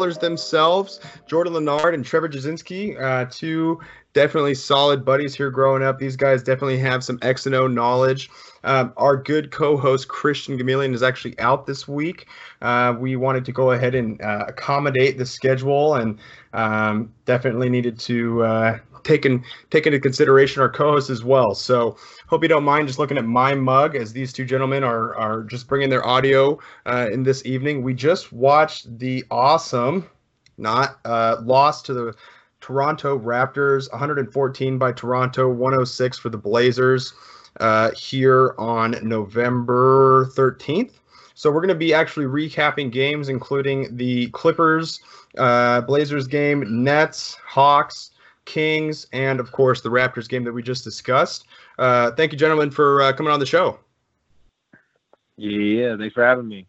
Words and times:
ballers 0.00 0.18
themselves, 0.18 1.00
Jordan 1.26 1.52
Leonard 1.52 1.94
and 1.94 2.04
Trevor 2.04 2.28
Jasinski, 2.28 3.00
uh, 3.00 3.26
two 3.30 3.80
definitely 4.12 4.54
solid 4.54 5.04
buddies 5.04 5.34
here 5.34 5.50
growing 5.50 5.82
up. 5.82 5.98
These 5.98 6.16
guys 6.16 6.42
definitely 6.42 6.78
have 6.78 7.04
some 7.04 7.18
X 7.22 7.46
and 7.46 7.54
O 7.54 7.66
knowledge. 7.66 8.30
Um, 8.64 8.92
our 8.96 9.16
good 9.16 9.50
co-host 9.50 10.08
Christian 10.08 10.58
Gamilian 10.58 10.92
is 10.94 11.02
actually 11.02 11.38
out 11.38 11.66
this 11.66 11.86
week. 11.86 12.26
Uh, 12.60 12.94
we 12.98 13.16
wanted 13.16 13.44
to 13.44 13.52
go 13.52 13.70
ahead 13.72 13.94
and 13.94 14.20
uh, 14.20 14.46
accommodate 14.48 15.16
the 15.16 15.26
schedule, 15.26 15.94
and 15.94 16.18
um, 16.52 17.12
definitely 17.24 17.68
needed 17.68 17.98
to 18.00 18.42
uh, 18.42 18.78
take 19.02 19.24
in, 19.24 19.44
take 19.70 19.86
into 19.86 20.00
consideration 20.00 20.60
our 20.60 20.68
co-host 20.68 21.10
as 21.10 21.24
well. 21.24 21.54
So 21.54 21.96
hope 22.30 22.44
you 22.44 22.48
don't 22.48 22.64
mind 22.64 22.86
just 22.86 23.00
looking 23.00 23.18
at 23.18 23.24
my 23.24 23.56
mug 23.56 23.96
as 23.96 24.12
these 24.12 24.32
two 24.32 24.44
gentlemen 24.44 24.84
are 24.84 25.16
are 25.16 25.42
just 25.42 25.66
bringing 25.66 25.90
their 25.90 26.06
audio 26.06 26.56
uh, 26.86 27.08
in 27.12 27.24
this 27.24 27.44
evening. 27.44 27.82
We 27.82 27.92
just 27.92 28.32
watched 28.32 28.98
the 29.00 29.24
awesome, 29.32 30.08
not 30.56 31.00
uh, 31.04 31.38
loss 31.42 31.82
to 31.82 31.92
the 31.92 32.14
Toronto 32.60 33.18
Raptors, 33.18 33.90
114 33.90 34.78
by 34.78 34.92
Toronto, 34.92 35.48
106 35.48 36.18
for 36.18 36.28
the 36.28 36.38
Blazers 36.38 37.12
uh, 37.58 37.90
here 37.96 38.54
on 38.58 38.96
November 39.02 40.30
13th. 40.36 40.92
So 41.34 41.50
we're 41.50 41.62
going 41.62 41.68
to 41.68 41.74
be 41.74 41.92
actually 41.92 42.26
recapping 42.26 42.92
games, 42.92 43.28
including 43.28 43.96
the 43.96 44.28
Clippers, 44.28 45.00
uh, 45.36 45.80
Blazers 45.80 46.28
game, 46.28 46.84
Nets, 46.84 47.36
Hawks, 47.44 48.12
Kings, 48.44 49.06
and 49.12 49.40
of 49.40 49.52
course 49.52 49.80
the 49.80 49.88
Raptors 49.88 50.28
game 50.28 50.44
that 50.44 50.52
we 50.52 50.62
just 50.62 50.84
discussed. 50.84 51.46
Uh, 51.80 52.10
thank 52.12 52.30
you, 52.30 52.36
gentlemen, 52.36 52.70
for 52.70 53.00
uh, 53.00 53.12
coming 53.14 53.32
on 53.32 53.40
the 53.40 53.46
show. 53.46 53.78
Yeah, 55.38 55.96
thanks 55.96 56.12
for 56.12 56.22
having 56.22 56.46
me. 56.46 56.66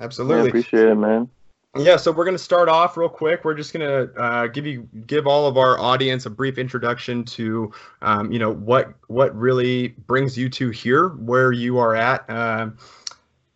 Absolutely, 0.00 0.46
I 0.46 0.48
appreciate 0.48 0.88
it, 0.88 0.96
man. 0.96 1.30
Yeah, 1.76 1.96
so 1.96 2.10
we're 2.10 2.24
going 2.24 2.36
to 2.36 2.42
start 2.42 2.68
off 2.68 2.96
real 2.96 3.08
quick. 3.08 3.44
We're 3.44 3.54
just 3.54 3.72
going 3.72 3.86
to 3.86 4.12
uh, 4.20 4.46
give 4.48 4.66
you 4.66 4.88
give 5.06 5.28
all 5.28 5.46
of 5.46 5.56
our 5.56 5.78
audience 5.78 6.26
a 6.26 6.30
brief 6.30 6.58
introduction 6.58 7.22
to, 7.26 7.70
um, 8.02 8.32
you 8.32 8.40
know, 8.40 8.52
what 8.52 8.92
what 9.06 9.32
really 9.38 9.88
brings 10.08 10.36
you 10.36 10.48
to 10.48 10.70
here, 10.70 11.10
where 11.10 11.52
you 11.52 11.78
are 11.78 11.94
at 11.94 12.28
uh, 12.28 12.70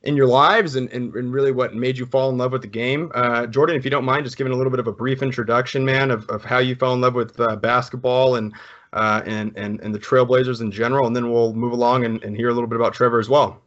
in 0.05 0.15
your 0.15 0.29
lives, 0.29 0.77
and, 0.77 0.89
and, 0.93 1.13
and 1.17 1.33
really 1.33 1.51
what 1.51 1.75
made 1.75 1.99
you 1.99 2.07
fall 2.07 2.31
in 2.31 2.39
love 2.39 2.53
with 2.53 2.63
the 2.63 2.69
game. 2.69 3.11
Uh, 3.17 3.49
Jordan, 3.49 3.75
if 3.75 3.85
you 3.85 3.91
don't 3.91 4.05
mind, 4.05 4.25
just 4.25 4.37
giving 4.37 4.53
a 4.53 4.57
little 4.57 4.71
bit 4.71 4.79
of 4.79 4.87
a 4.87 4.93
brief 4.93 5.21
introduction, 5.21 5.85
man, 5.85 6.13
of, 6.13 6.29
of 6.29 6.45
how 6.45 6.59
you 6.59 6.77
fell 6.77 6.93
in 6.93 7.01
love 7.01 7.15
with 7.15 7.41
uh, 7.41 7.57
basketball 7.57 8.37
and, 8.37 8.53
uh, 8.95 9.23
and 9.27 9.53
and 9.57 9.81
and 9.81 9.95
the 9.95 9.99
Trailblazers 9.99 10.61
in 10.61 10.71
general, 10.71 11.07
and 11.07 11.15
then 11.15 11.31
we'll 11.31 11.53
move 11.53 11.73
along 11.73 12.05
and, 12.05 12.23
and 12.25 12.37
hear 12.37 12.49
a 12.49 12.55
little 12.55 12.69
bit 12.69 12.77
about 12.77 12.95
Trevor 12.95 13.19
as 13.19 13.29
well. 13.29 13.61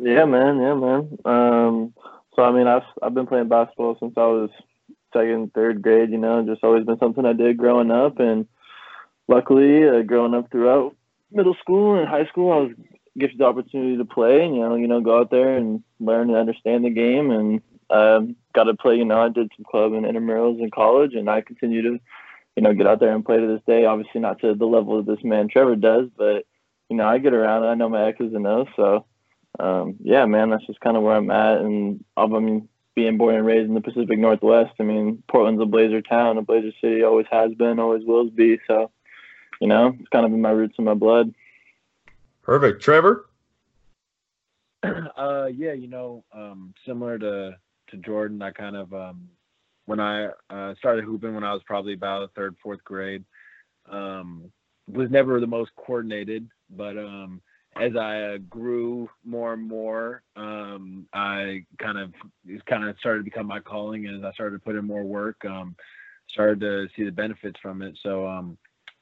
Yeah, 0.00 0.24
man. 0.24 0.60
Yeah, 0.60 0.74
man. 0.74 1.18
Um, 1.24 1.94
so 2.34 2.44
I 2.44 2.52
mean, 2.52 2.66
I've 2.66 2.84
I've 3.02 3.14
been 3.14 3.26
playing 3.26 3.48
basketball 3.48 3.96
since 3.98 4.14
I 4.16 4.26
was 4.26 4.50
second, 5.12 5.52
third 5.52 5.82
grade. 5.82 6.10
You 6.10 6.18
know, 6.18 6.42
just 6.46 6.62
always 6.62 6.86
been 6.86 6.98
something 6.98 7.26
I 7.26 7.32
did 7.32 7.56
growing 7.56 7.90
up, 7.90 8.20
and 8.20 8.46
luckily, 9.26 9.88
uh, 9.88 10.02
growing 10.02 10.34
up 10.34 10.50
throughout 10.50 10.94
middle 11.32 11.56
school 11.60 11.98
and 11.98 12.08
high 12.08 12.26
school, 12.26 12.52
I 12.52 12.56
was 12.56 12.72
gifted 13.18 13.38
the 13.40 13.44
opportunity 13.44 13.96
to 13.96 14.04
play, 14.04 14.44
and 14.44 14.54
you 14.54 14.60
know, 14.60 14.76
you 14.76 14.86
know, 14.86 15.00
go 15.00 15.18
out 15.18 15.30
there 15.30 15.56
and 15.56 15.82
learn 15.98 16.28
and 16.28 16.38
understand 16.38 16.84
the 16.84 16.90
game, 16.90 17.32
and 17.32 17.60
um, 17.90 18.36
got 18.54 18.64
to 18.64 18.74
play. 18.74 18.96
You 18.96 19.04
know, 19.04 19.20
I 19.20 19.28
did 19.28 19.50
some 19.56 19.64
club 19.68 19.92
and 19.92 20.06
intramurals 20.06 20.60
in 20.60 20.70
college, 20.70 21.14
and 21.14 21.28
I 21.28 21.40
continue 21.40 21.82
to, 21.82 22.00
you 22.58 22.62
know, 22.62 22.74
get 22.74 22.88
out 22.88 22.98
there 22.98 23.14
and 23.14 23.24
play 23.24 23.38
to 23.38 23.46
this 23.46 23.62
day. 23.68 23.84
Obviously, 23.84 24.20
not 24.20 24.40
to 24.40 24.52
the 24.52 24.66
level 24.66 25.00
that 25.00 25.06
this 25.06 25.22
man 25.22 25.46
Trevor 25.46 25.76
does, 25.76 26.08
but 26.16 26.44
you 26.88 26.96
know, 26.96 27.06
I 27.06 27.18
get 27.18 27.32
around. 27.32 27.62
I 27.62 27.74
know 27.74 27.88
my 27.88 28.08
X's 28.08 28.34
and 28.34 28.48
O's, 28.48 28.66
so 28.74 29.04
um, 29.60 29.94
yeah, 30.02 30.26
man, 30.26 30.50
that's 30.50 30.66
just 30.66 30.80
kind 30.80 30.96
of 30.96 31.04
where 31.04 31.14
I'm 31.14 31.30
at. 31.30 31.58
And 31.58 32.04
I 32.16 32.26
mean, 32.26 32.68
being 32.96 33.16
born 33.16 33.36
and 33.36 33.46
raised 33.46 33.68
in 33.68 33.74
the 33.74 33.80
Pacific 33.80 34.18
Northwest, 34.18 34.72
I 34.80 34.82
mean, 34.82 35.22
Portland's 35.28 35.62
a 35.62 35.66
Blazer 35.66 36.02
town, 36.02 36.36
a 36.36 36.42
Blazer 36.42 36.72
city, 36.80 37.04
always 37.04 37.26
has 37.30 37.54
been, 37.54 37.78
always 37.78 38.04
will 38.04 38.28
be. 38.28 38.58
So, 38.66 38.90
you 39.60 39.68
know, 39.68 39.94
it's 39.96 40.08
kind 40.08 40.26
of 40.26 40.32
in 40.32 40.40
my 40.40 40.50
roots 40.50 40.74
and 40.78 40.86
my 40.86 40.94
blood. 40.94 41.32
Perfect, 42.42 42.82
Trevor. 42.82 43.26
Uh, 45.16 45.46
yeah, 45.52 45.72
you 45.72 45.88
know, 45.88 46.24
um, 46.32 46.72
similar 46.86 47.18
to 47.18 47.56
to 47.90 47.96
Jordan, 47.98 48.40
I 48.42 48.52
kind 48.52 48.76
of 48.76 48.92
um, 48.94 49.28
when 49.88 50.00
I 50.00 50.26
uh, 50.50 50.74
started 50.78 51.04
hooping 51.06 51.34
when 51.34 51.44
I 51.44 51.54
was 51.54 51.62
probably 51.64 51.94
about 51.94 52.30
third, 52.34 52.54
fourth 52.62 52.84
grade, 52.84 53.24
um, 53.90 54.52
was 54.86 55.10
never 55.10 55.40
the 55.40 55.46
most 55.46 55.70
coordinated, 55.76 56.46
but 56.68 56.98
um, 56.98 57.40
as 57.80 57.96
I 57.96 58.20
uh, 58.20 58.38
grew 58.50 59.08
more 59.24 59.54
and 59.54 59.66
more, 59.66 60.22
um, 60.36 61.06
I 61.14 61.64
kind 61.78 61.96
of 61.96 62.12
it 62.46 62.64
kind 62.66 62.84
of 62.86 62.96
started 63.00 63.20
to 63.20 63.24
become 63.24 63.46
my 63.46 63.60
calling. 63.60 64.06
As 64.06 64.22
I 64.22 64.32
started 64.32 64.58
to 64.58 64.62
put 64.62 64.76
in 64.76 64.84
more 64.84 65.04
work, 65.04 65.42
um, 65.46 65.74
started 66.28 66.60
to 66.60 66.88
see 66.94 67.04
the 67.04 67.10
benefits 67.10 67.58
from 67.62 67.80
it. 67.80 67.98
So 68.02 68.26
um, 68.26 68.58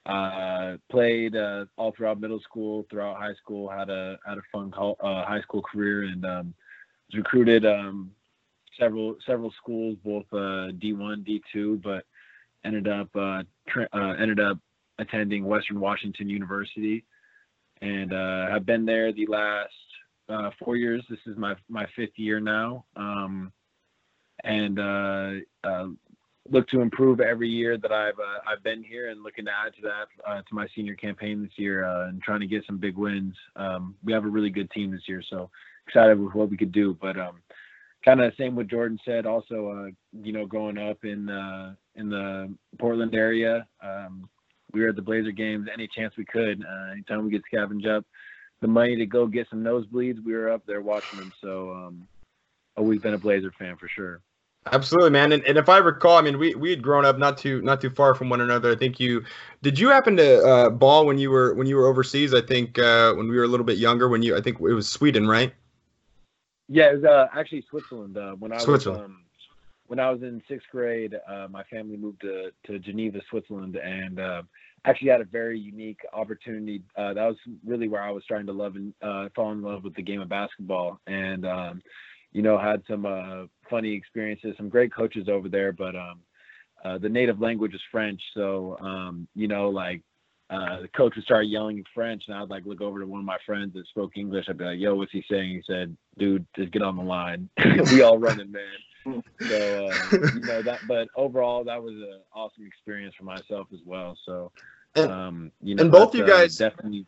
I 0.07 0.77
played 0.89 1.35
uh, 1.35 1.65
all 1.77 1.95
throughout 1.97 2.21
middle 2.21 2.41
school, 2.41 2.87
throughout 2.89 3.17
high 3.17 3.35
school. 3.35 3.69
Had 3.69 3.91
a 3.91 4.21
had 4.25 4.39
a 4.39 4.43
fun 4.53 4.73
uh, 4.79 5.25
high 5.25 5.41
school 5.43 5.63
career, 5.63 6.05
and 6.05 6.25
um, 6.25 6.55
was 7.09 7.19
recruited 7.19 7.67
um, 7.67 8.13
several 8.79 9.17
several 9.27 9.53
schools, 9.61 9.97
both 10.05 10.25
uh, 10.33 10.73
D1, 10.79 11.27
D2, 11.27 11.83
but 11.83 12.05
ended 12.65 12.89
up 12.89 13.09
uh, 13.15 13.43
tra- 13.69 13.89
uh, 13.93 14.15
ended 14.21 14.41
up 14.41 14.59
attending 14.99 15.45
Western 15.45 15.81
Washington 15.81 16.29
University 16.29 17.05
and 17.83 18.13
uh, 18.13 18.49
I've 18.53 18.67
been 18.67 18.87
there 18.87 19.13
the 19.13 19.27
last 19.27 19.71
uh, 20.29 20.51
four 20.63 20.77
years. 20.77 21.05
This 21.09 21.19
is 21.27 21.37
my 21.37 21.55
my 21.69 21.87
fifth 21.95 22.17
year 22.17 22.41
now, 22.41 22.85
um, 22.97 23.53
and 24.45 24.79
uh, 24.79 25.31
uh 25.65 25.87
look 26.49 26.69
to 26.69 26.81
improve 26.81 27.21
every 27.21 27.49
year 27.49 27.77
that 27.77 27.93
I've 27.93 28.19
uh, 28.19 28.51
I've 28.51 28.63
been 28.63 28.83
here, 28.83 29.11
and 29.11 29.23
looking 29.23 29.45
to 29.45 29.51
add 29.51 29.75
to 29.75 29.83
that 29.83 30.31
uh, 30.31 30.43
to 30.43 30.55
my 30.55 30.67
senior 30.75 30.95
campaign 30.95 31.43
this 31.43 31.53
year, 31.57 31.85
and 31.85 32.23
trying 32.23 32.41
to 32.41 32.47
get 32.47 32.65
some 32.67 32.79
big 32.79 32.97
wins. 32.97 33.35
Um, 33.57 33.95
we 34.03 34.13
have 34.13 34.25
a 34.25 34.29
really 34.29 34.51
good 34.51 34.71
team 34.71 34.91
this 34.91 35.07
year, 35.07 35.23
so 35.29 35.51
excited 35.87 36.19
with 36.19 36.35
what 36.35 36.51
we 36.51 36.57
could 36.57 36.73
do. 36.73 36.97
But 37.01 37.19
um, 37.19 37.43
kind 38.07 38.21
of 38.21 38.31
the 38.31 38.43
same 38.43 38.55
what 38.55 38.69
Jordan 38.69 38.99
said. 39.05 39.27
Also, 39.27 39.69
uh, 39.69 39.91
you 40.23 40.33
know, 40.33 40.47
growing 40.47 40.79
up 40.79 41.05
in 41.05 41.29
uh, 41.29 41.75
in 41.97 42.09
the 42.09 42.55
Portland 42.79 43.15
area. 43.15 43.67
Um, 43.83 44.29
we 44.73 44.83
were 44.83 44.89
at 44.89 44.97
the 44.97 45.03
Blazer 45.03 45.33
games 45.33 45.69
any 45.73 45.89
chance 45.89 46.15
we 46.17 46.25
could. 46.25 46.65
Uh, 46.65 46.93
anytime 46.93 47.25
we 47.25 47.31
get 47.31 47.43
scavenge 47.53 47.87
up 47.87 48.05
the 48.61 48.69
money 48.69 48.97
to 48.97 49.07
go 49.07 49.27
get 49.27 49.49
some 49.51 49.63
nosebleeds, 49.63 50.23
we 50.25 50.35
were 50.35 50.51
up 50.51 50.65
there 50.67 50.81
watching 50.81 51.19
them. 51.19 51.33
So 51.41 51.73
um, 51.73 52.09
always 52.77 53.01
been 53.01 53.15
a 53.15 53.19
Blazer 53.19 53.53
fan 53.59 53.77
for 53.77 53.89
sure. 53.89 54.21
Absolutely, 54.73 55.11
man. 55.11 55.33
And, 55.33 55.45
and 55.45 55.57
if 55.59 55.69
I 55.69 55.79
recall, 55.79 56.17
I 56.17 56.23
mean, 56.23 56.39
we, 56.39 56.55
we 56.57 56.71
had 56.71 56.83
grown 56.83 57.05
up 57.05 57.19
not 57.19 57.39
too 57.39 57.63
not 57.63 57.81
too 57.81 57.91
far 57.91 58.15
from 58.15 58.29
one 58.29 58.41
another. 58.41 58.73
I 58.73 58.77
think 58.77 58.99
you 58.99 59.25
did. 59.63 59.79
You 59.79 59.89
happen 59.91 60.17
to 60.17 60.45
uh, 60.45 60.71
ball 60.71 61.07
when 61.07 61.19
you 61.19 61.31
were 61.31 61.55
when 61.55 61.69
you 61.69 61.77
were 61.77 61.87
overseas? 61.87 62.35
I 62.35 62.41
think 62.41 62.79
uh, 62.79 63.15
when 63.15 63.29
we 63.29 63.37
were 63.37 63.45
a 63.45 63.49
little 63.49 63.67
bit 63.67 63.79
younger. 63.79 64.09
When 64.09 64.23
you, 64.23 64.37
I 64.37 64.41
think 64.41 64.57
it 64.57 64.75
was 64.75 64.89
Sweden, 64.89 65.29
right? 65.29 65.55
Yeah, 66.69 66.91
it 66.91 67.03
was 67.03 67.05
uh, 67.05 67.27
actually 67.39 67.65
Switzerland. 67.71 68.17
Uh, 68.17 68.33
when 68.33 68.53
I 68.53 68.59
Switzerland. 68.59 69.03
was 69.03 69.07
um, 69.07 69.23
when 69.87 70.01
I 70.01 70.11
was 70.11 70.23
in 70.23 70.43
sixth 70.49 70.67
grade, 70.71 71.15
uh, 71.29 71.47
my 71.51 71.63
family 71.65 71.97
moved 71.97 72.23
to 72.23 72.51
to 72.67 72.79
Geneva, 72.79 73.21
Switzerland, 73.31 73.77
and 73.77 74.19
uh, 74.19 74.43
actually 74.85 75.11
had 75.11 75.21
a 75.21 75.25
very 75.25 75.59
unique 75.59 76.01
opportunity. 76.13 76.83
Uh, 76.97 77.15
that 77.15 77.27
was 77.27 77.37
really 77.65 77.89
where 77.89 78.03
I 78.03 78.11
was 78.11 78.25
starting 78.25 78.47
to 78.47 78.53
love 78.53 78.77
and 78.77 78.93
uh, 79.03 79.29
fall 79.35 79.53
in 79.53 79.63
love 79.63 79.85
with 79.85 79.95
the 79.95 80.03
game 80.03 80.21
of 80.21 80.29
basketball, 80.29 81.01
and 81.07 81.47
um, 81.47 81.83
you 82.33 82.43
know 82.43 82.59
had 82.59 82.83
some 82.89 83.07
uh, 83.07 83.45
funny 83.71 83.93
experiences, 83.93 84.55
some 84.57 84.69
great 84.69 84.93
coaches 84.93 85.29
over 85.29 85.49
there. 85.49 85.73
But 85.73 85.95
um, 85.95 86.21
uh, 86.85 86.99
the 86.99 87.09
native 87.09 87.41
language 87.41 87.75
is 87.75 87.81
French, 87.91 88.21
so 88.35 88.77
um, 88.81 89.29
you 89.35 89.49
know 89.49 89.69
like 89.69 90.03
uh, 90.49 90.83
the 90.83 90.89
coach 90.89 91.15
would 91.17 91.25
start 91.25 91.47
yelling 91.47 91.79
in 91.79 91.85
French, 91.95 92.25
and 92.29 92.37
I'd 92.37 92.51
like 92.51 92.65
look 92.67 92.81
over 92.81 93.01
to 93.01 93.07
one 93.07 93.21
of 93.21 93.27
my 93.27 93.39
friends 93.45 93.75
that 93.75 93.87
spoke 93.89 94.17
English. 94.17 94.47
I'd 94.49 94.59
be 94.59 94.65
like, 94.65 94.79
"Yo, 94.79 94.95
what's 94.95 95.13
he 95.13 95.25
saying?" 95.31 95.51
He 95.51 95.63
said, 95.67 95.97
"Dude, 96.19 96.47
just 96.55 96.73
get 96.73 96.83
on 96.83 96.97
the 96.97 97.03
line. 97.03 97.49
we 97.91 98.03
all 98.03 98.19
running, 98.19 98.53
man." 98.53 99.23
So 99.49 99.87
uh, 99.87 100.19
you 100.35 100.41
know 100.41 100.63
that, 100.63 100.81
but 100.87 101.09
overall, 101.17 101.65
that 101.65 101.83
was 101.83 101.95
an 101.95 102.21
awesome 102.33 102.65
experience 102.67 103.15
for 103.17 103.25
myself 103.25 103.69
as 103.73 103.81
well. 103.85 104.17
So 104.25 104.53
and, 104.95 105.13
um, 105.13 105.53
you 105.63 105.75
know, 105.75 105.83
and 105.83 105.93
both 105.93 106.15
you 106.15 106.25
uh, 106.25 106.27
guys 106.27 106.57
definitely. 106.57 107.07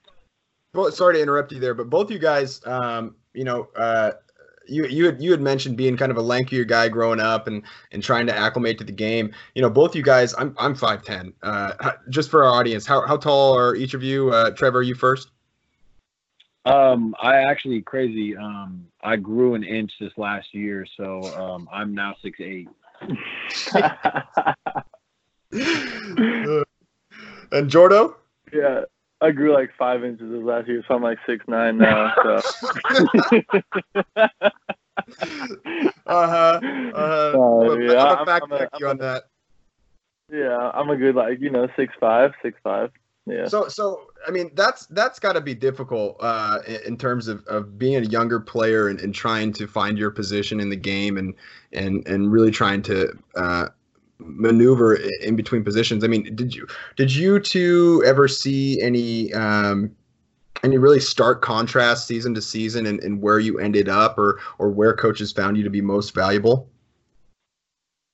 Well, 0.74 0.90
sorry 0.92 1.14
to 1.14 1.22
interrupt 1.22 1.52
you 1.52 1.60
there, 1.60 1.74
but 1.74 1.88
both 1.88 2.10
you 2.10 2.18
guys, 2.18 2.60
um, 2.66 3.16
you 3.32 3.44
know, 3.44 3.68
uh, 3.74 4.12
you 4.68 4.86
you 4.86 5.06
had 5.06 5.22
you 5.22 5.30
had 5.30 5.40
mentioned 5.40 5.76
being 5.76 5.96
kind 5.96 6.10
of 6.10 6.18
a 6.18 6.22
lankier 6.22 6.66
guy 6.66 6.88
growing 6.88 7.20
up 7.20 7.46
and 7.46 7.62
and 7.92 8.02
trying 8.02 8.26
to 8.26 8.36
acclimate 8.36 8.78
to 8.78 8.84
the 8.84 8.92
game. 8.92 9.32
You 9.54 9.62
know, 9.62 9.70
both 9.70 9.94
you 9.96 10.02
guys. 10.02 10.34
I'm 10.38 10.54
I'm 10.58 10.74
five 10.74 11.02
ten. 11.02 11.32
Uh, 11.42 11.92
just 12.10 12.30
for 12.30 12.44
our 12.44 12.52
audience, 12.52 12.86
how 12.86 13.06
how 13.06 13.16
tall 13.16 13.56
are 13.56 13.74
each 13.74 13.94
of 13.94 14.02
you? 14.02 14.30
Uh, 14.30 14.50
Trevor, 14.50 14.82
you 14.82 14.94
first. 14.94 15.30
Um, 16.64 17.14
I 17.22 17.36
actually 17.36 17.80
crazy. 17.80 18.36
Um, 18.36 18.86
I 19.02 19.16
grew 19.16 19.54
an 19.54 19.64
inch 19.64 19.92
this 20.00 20.12
last 20.16 20.54
year, 20.54 20.86
so 20.96 21.22
um, 21.36 21.68
I'm 21.72 21.94
now 21.94 22.14
six 22.22 22.38
eight. 22.40 22.68
And 27.50 27.70
Jordo? 27.70 28.14
Yeah, 28.52 28.82
I 29.20 29.32
grew 29.32 29.52
like 29.52 29.70
five 29.76 30.04
inches 30.04 30.30
this 30.30 30.42
last 30.42 30.68
year, 30.68 30.84
so 30.86 30.94
I'm 30.94 31.02
like 31.02 31.18
six 31.26 31.44
nine 31.48 31.78
now. 31.78 32.14
So. 32.22 32.36
uh-huh. 36.06 36.60
Uh, 36.94 37.76
yeah, 37.80 38.04
I'm, 38.04 38.18
I'm, 38.18 38.26
fact 38.26 38.46
I'm 38.50 38.58
check 38.58 38.68
a, 38.72 38.78
you 38.78 38.88
on 38.88 38.98
that. 38.98 39.24
Yeah, 40.32 40.70
I'm 40.74 40.90
a 40.90 40.96
good 40.96 41.14
like 41.14 41.40
you 41.40 41.50
know 41.50 41.68
six 41.76 41.94
five, 41.98 42.32
six 42.42 42.58
five. 42.62 42.92
Yeah. 43.26 43.46
So 43.46 43.68
so 43.68 44.06
I 44.26 44.30
mean 44.30 44.50
that's 44.54 44.86
that's 44.86 45.18
got 45.18 45.34
to 45.34 45.40
be 45.40 45.54
difficult 45.54 46.16
uh, 46.20 46.60
in 46.86 46.96
terms 46.96 47.28
of, 47.28 47.44
of 47.46 47.78
being 47.78 47.96
a 47.96 48.08
younger 48.08 48.40
player 48.40 48.88
and, 48.88 49.00
and 49.00 49.14
trying 49.14 49.52
to 49.54 49.66
find 49.66 49.98
your 49.98 50.10
position 50.10 50.60
in 50.60 50.70
the 50.70 50.76
game 50.76 51.18
and 51.18 51.34
and 51.72 52.06
and 52.06 52.32
really 52.32 52.50
trying 52.50 52.82
to 52.82 53.12
uh, 53.36 53.68
maneuver 54.18 54.94
in 55.22 55.36
between 55.36 55.64
positions. 55.64 56.04
I 56.04 56.08
mean, 56.08 56.34
did 56.34 56.54
you 56.54 56.66
did 56.96 57.14
you 57.14 57.40
two 57.40 58.02
ever 58.06 58.28
see 58.28 58.80
any 58.80 59.32
um, 59.32 59.90
any 60.62 60.78
really 60.78 61.00
stark 61.00 61.42
contrast 61.42 62.06
season 62.06 62.34
to 62.34 62.42
season 62.42 62.86
and, 62.86 63.02
and 63.02 63.22
where 63.22 63.38
you 63.38 63.58
ended 63.58 63.88
up 63.88 64.18
or 64.18 64.40
or 64.58 64.70
where 64.70 64.94
coaches 64.94 65.32
found 65.32 65.56
you 65.56 65.64
to 65.64 65.70
be 65.70 65.80
most 65.80 66.14
valuable? 66.14 66.68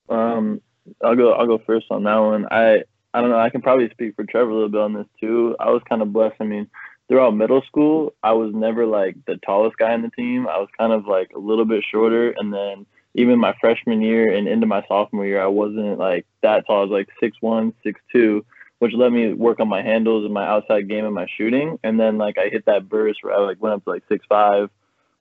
Um, 0.09 0.61
I'll 1.03 1.15
go. 1.15 1.33
I'll 1.33 1.47
go 1.47 1.61
first 1.65 1.87
on 1.89 2.03
that 2.03 2.17
one. 2.17 2.45
I 2.51 2.83
I 3.13 3.21
don't 3.21 3.29
know. 3.29 3.39
I 3.39 3.49
can 3.49 3.61
probably 3.61 3.89
speak 3.89 4.15
for 4.15 4.23
Trevor 4.25 4.51
a 4.51 4.53
little 4.53 4.69
bit 4.69 4.81
on 4.81 4.93
this 4.93 5.07
too. 5.19 5.55
I 5.59 5.71
was 5.71 5.81
kind 5.87 6.01
of 6.01 6.13
blessed. 6.13 6.35
I 6.39 6.43
mean, 6.43 6.67
throughout 7.07 7.35
middle 7.35 7.61
school, 7.63 8.13
I 8.23 8.33
was 8.33 8.53
never 8.53 8.85
like 8.85 9.15
the 9.25 9.37
tallest 9.37 9.77
guy 9.77 9.93
in 9.93 10.01
the 10.01 10.09
team. 10.09 10.47
I 10.47 10.57
was 10.57 10.69
kind 10.77 10.93
of 10.93 11.07
like 11.07 11.31
a 11.35 11.39
little 11.39 11.65
bit 11.65 11.83
shorter, 11.89 12.35
and 12.37 12.53
then 12.53 12.85
even 13.15 13.39
my 13.39 13.55
freshman 13.59 14.01
year 14.01 14.31
and 14.31 14.47
into 14.47 14.67
my 14.67 14.83
sophomore 14.87 15.25
year, 15.25 15.41
I 15.41 15.47
wasn't 15.47 15.97
like 15.97 16.25
that 16.43 16.67
tall. 16.67 16.79
I 16.79 16.81
was 16.81 16.91
like 16.91 17.09
six 17.19 17.37
one, 17.39 17.73
six 17.81 17.99
two, 18.11 18.45
which 18.79 18.93
let 18.93 19.11
me 19.11 19.33
work 19.33 19.59
on 19.59 19.69
my 19.69 19.81
handles 19.81 20.25
and 20.25 20.33
my 20.33 20.45
outside 20.45 20.89
game 20.89 21.05
and 21.05 21.15
my 21.15 21.25
shooting. 21.37 21.79
And 21.83 21.99
then 21.99 22.17
like 22.17 22.37
I 22.37 22.49
hit 22.49 22.65
that 22.65 22.89
burst 22.89 23.19
where 23.21 23.33
I 23.33 23.39
like 23.39 23.61
went 23.61 23.75
up 23.75 23.83
to 23.85 23.89
like 23.89 24.03
six 24.09 24.25
five, 24.27 24.69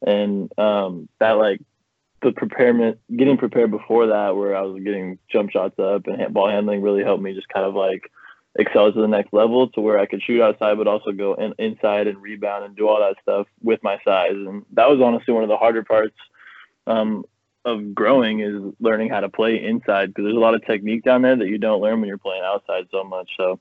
and 0.05 0.51
um, 0.59 1.09
that 1.21 1.33
like 1.33 1.61
the 2.21 2.33
preparation, 2.33 2.99
getting 3.17 3.37
prepared 3.37 3.71
before 3.71 4.09
that, 4.09 4.37
where 4.37 4.57
I 4.57 4.63
was 4.63 4.83
getting 4.83 5.19
jump 5.31 5.51
shots 5.51 5.79
up 5.79 6.07
and 6.07 6.35
ball 6.35 6.51
handling, 6.51 6.83
really 6.83 7.05
helped 7.05 7.23
me 7.23 7.35
just 7.35 7.49
kind 7.49 7.65
of 7.65 7.75
like 7.75 8.11
excel 8.57 8.93
to 8.93 9.01
the 9.01 9.09
next 9.09 9.33
level 9.33 9.69
to 9.69 9.81
where 9.81 9.99
I 9.99 10.07
could 10.07 10.23
shoot 10.23 10.43
outside, 10.43 10.79
but 10.79 10.89
also 10.89 11.13
go 11.13 11.35
in, 11.35 11.55
inside 11.59 12.07
and 12.09 12.21
rebound 12.21 12.65
and 12.65 12.77
do 12.77 12.89
all 12.89 12.99
that 12.99 13.17
stuff 13.23 13.47
with 13.63 13.81
my 13.83 13.99
size. 14.05 14.33
And 14.33 14.65
that 14.73 14.89
was 14.89 15.01
honestly 15.01 15.35
one 15.35 15.43
of 15.43 15.49
the 15.49 15.57
harder 15.57 15.83
parts 15.83 16.17
um, 16.87 17.25
of 17.65 17.95
growing 17.95 18.41
is 18.41 18.75
learning 18.81 19.11
how 19.11 19.21
to 19.21 19.29
play 19.29 19.63
inside 19.63 20.09
because 20.09 20.25
there's 20.25 20.37
a 20.37 20.41
lot 20.41 20.55
of 20.55 20.65
technique 20.67 21.03
down 21.03 21.23
there 21.23 21.37
that 21.37 21.49
you 21.49 21.59
don't 21.59 21.81
learn 21.81 22.01
when 22.01 22.09
you're 22.09 22.19
playing 22.19 22.43
outside 22.45 22.85
so 22.91 23.05
much. 23.05 23.31
So 23.37 23.59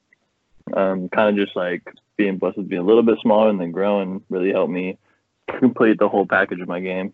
um, 0.76 1.10
kind 1.10 1.30
of 1.30 1.46
just 1.46 1.56
like 1.56 1.84
being 2.18 2.38
blessed 2.38 2.58
with 2.58 2.70
being 2.70 2.82
a 2.82 2.86
little 2.86 3.04
bit 3.04 3.18
smaller 3.22 3.50
and 3.50 3.60
then 3.60 3.72
growing 3.72 4.22
really 4.30 4.52
helped 4.52 4.72
me 4.72 4.98
complete 5.60 6.00
the 6.00 6.10
whole 6.10 6.26
package 6.26 6.60
of 6.60 6.68
my 6.68 6.80
game. 6.80 7.14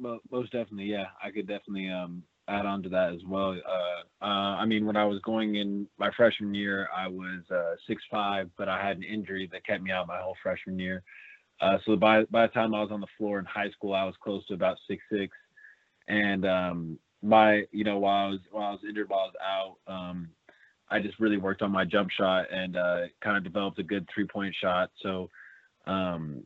Well, 0.00 0.20
most 0.30 0.52
definitely, 0.52 0.86
yeah. 0.86 1.06
I 1.22 1.30
could 1.30 1.48
definitely 1.48 1.88
um, 1.90 2.22
add 2.46 2.66
on 2.66 2.82
to 2.84 2.88
that 2.90 3.12
as 3.12 3.20
well. 3.26 3.50
Uh, 3.50 4.24
uh, 4.24 4.56
I 4.56 4.64
mean, 4.64 4.86
when 4.86 4.96
I 4.96 5.04
was 5.04 5.20
going 5.22 5.56
in 5.56 5.88
my 5.98 6.10
freshman 6.16 6.54
year, 6.54 6.88
I 6.96 7.08
was 7.08 7.42
uh, 7.50 7.74
six 7.86 8.02
five, 8.10 8.48
but 8.56 8.68
I 8.68 8.84
had 8.84 8.96
an 8.96 9.02
injury 9.02 9.48
that 9.52 9.66
kept 9.66 9.82
me 9.82 9.90
out 9.90 10.06
my 10.06 10.20
whole 10.20 10.36
freshman 10.42 10.78
year. 10.78 11.02
Uh, 11.60 11.78
so 11.84 11.96
by 11.96 12.24
by 12.30 12.46
the 12.46 12.52
time 12.52 12.74
I 12.74 12.80
was 12.80 12.90
on 12.92 13.00
the 13.00 13.06
floor 13.16 13.38
in 13.38 13.44
high 13.44 13.70
school, 13.70 13.94
I 13.94 14.04
was 14.04 14.14
close 14.22 14.46
to 14.46 14.54
about 14.54 14.78
six 14.86 15.02
six, 15.10 15.36
and 16.06 16.46
um, 16.46 16.98
my 17.22 17.64
you 17.72 17.84
know 17.84 17.98
while 17.98 18.26
I 18.26 18.30
was 18.30 18.40
while 18.50 18.68
I 18.68 18.70
was 18.72 18.80
injured 18.88 19.08
while 19.08 19.20
I 19.20 19.24
was 19.24 19.76
out, 19.88 19.92
um, 19.92 20.30
I 20.88 21.00
just 21.00 21.18
really 21.18 21.36
worked 21.36 21.62
on 21.62 21.72
my 21.72 21.84
jump 21.84 22.10
shot 22.10 22.46
and 22.52 22.76
uh, 22.76 23.00
kind 23.22 23.36
of 23.36 23.44
developed 23.44 23.78
a 23.78 23.82
good 23.82 24.08
three 24.14 24.26
point 24.26 24.54
shot. 24.60 24.90
So 25.02 25.28
um, 25.86 26.44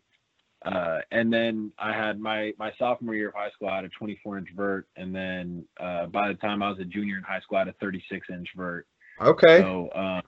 uh, 0.65 0.99
and 1.11 1.33
then 1.33 1.73
I 1.79 1.93
had 1.93 2.21
my 2.21 2.53
my 2.59 2.73
sophomore 2.79 3.15
year 3.15 3.29
of 3.29 3.35
high 3.35 3.51
school, 3.51 3.69
I 3.69 3.77
had 3.77 3.85
a 3.85 3.89
24 3.91 4.39
inch 4.39 4.49
vert, 4.57 4.87
and 4.97 5.15
then 5.15 5.65
uh, 5.81 6.07
by 6.07 6.29
the 6.29 6.35
time 6.35 6.63
I 6.63 6.71
was 6.71 6.79
a 6.79 6.85
junior 6.85 7.17
in 7.17 7.23
high 7.23 7.41
school, 7.41 7.57
I 7.57 7.61
had 7.61 7.69
a 7.69 7.75
36 7.75 8.29
inch 8.31 8.49
vert. 8.57 8.87
Okay. 9.21 9.61
So 9.61 9.91
um, 9.95 10.23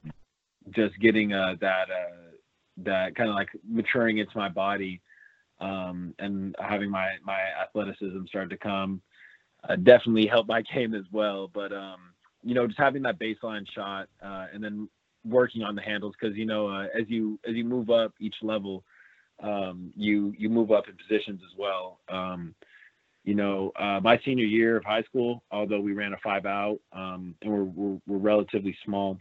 just 0.70 0.98
getting 1.00 1.32
uh, 1.32 1.54
that 1.60 1.88
uh, 1.90 2.33
that 2.78 3.14
kind 3.14 3.28
of 3.28 3.34
like 3.34 3.48
maturing 3.68 4.18
into 4.18 4.36
my 4.36 4.48
body, 4.48 5.00
um, 5.60 6.14
and 6.18 6.54
having 6.58 6.90
my 6.90 7.12
my 7.24 7.38
athleticism 7.62 8.26
start 8.26 8.50
to 8.50 8.56
come, 8.56 9.00
uh, 9.68 9.76
definitely 9.76 10.26
helped 10.26 10.48
my 10.48 10.62
game 10.74 10.94
as 10.94 11.04
well. 11.12 11.48
But 11.52 11.72
um, 11.72 12.12
you 12.42 12.54
know, 12.54 12.66
just 12.66 12.78
having 12.78 13.02
that 13.02 13.18
baseline 13.18 13.66
shot, 13.74 14.08
uh, 14.22 14.46
and 14.52 14.62
then 14.62 14.88
working 15.24 15.62
on 15.62 15.74
the 15.74 15.82
handles, 15.82 16.14
because 16.20 16.36
you 16.36 16.46
know, 16.46 16.70
as 16.70 17.08
you 17.08 17.38
as 17.48 17.54
you 17.54 17.64
move 17.64 17.90
up 17.90 18.12
each 18.20 18.36
level 18.42 18.84
um, 19.42 19.92
you 19.96 20.32
you 20.38 20.48
move 20.48 20.70
up 20.70 20.88
in 20.88 20.96
positions 20.96 21.40
as 21.44 21.58
well. 21.58 22.00
Um, 22.08 22.54
you 23.24 23.34
know, 23.34 23.72
uh, 23.76 24.00
my 24.02 24.20
senior 24.24 24.44
year 24.44 24.76
of 24.76 24.84
high 24.84 25.02
school, 25.02 25.42
although 25.50 25.80
we 25.80 25.92
ran 25.92 26.12
a 26.12 26.18
five 26.22 26.44
out 26.44 26.78
um, 26.92 27.34
and 27.40 27.50
we're, 27.50 27.64
we're, 27.64 27.98
we're 28.06 28.18
relatively 28.18 28.76
small, 28.84 29.18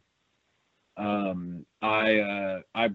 um, 0.98 1.66
I 1.81 2.19
uh, 2.19 2.60
I 2.75 2.90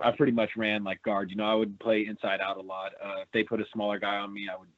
I 0.00 0.10
pretty 0.12 0.32
much 0.32 0.50
ran 0.56 0.84
like 0.84 1.02
guard. 1.02 1.30
You 1.30 1.36
know, 1.36 1.44
I 1.44 1.54
would 1.54 1.78
play 1.80 2.06
inside 2.06 2.40
out 2.40 2.56
a 2.56 2.62
lot. 2.62 2.92
Uh, 3.04 3.22
if 3.22 3.28
they 3.32 3.42
put 3.42 3.60
a 3.60 3.64
smaller 3.72 3.98
guy 3.98 4.16
on 4.16 4.32
me, 4.32 4.48
I 4.52 4.56
would 4.56 4.68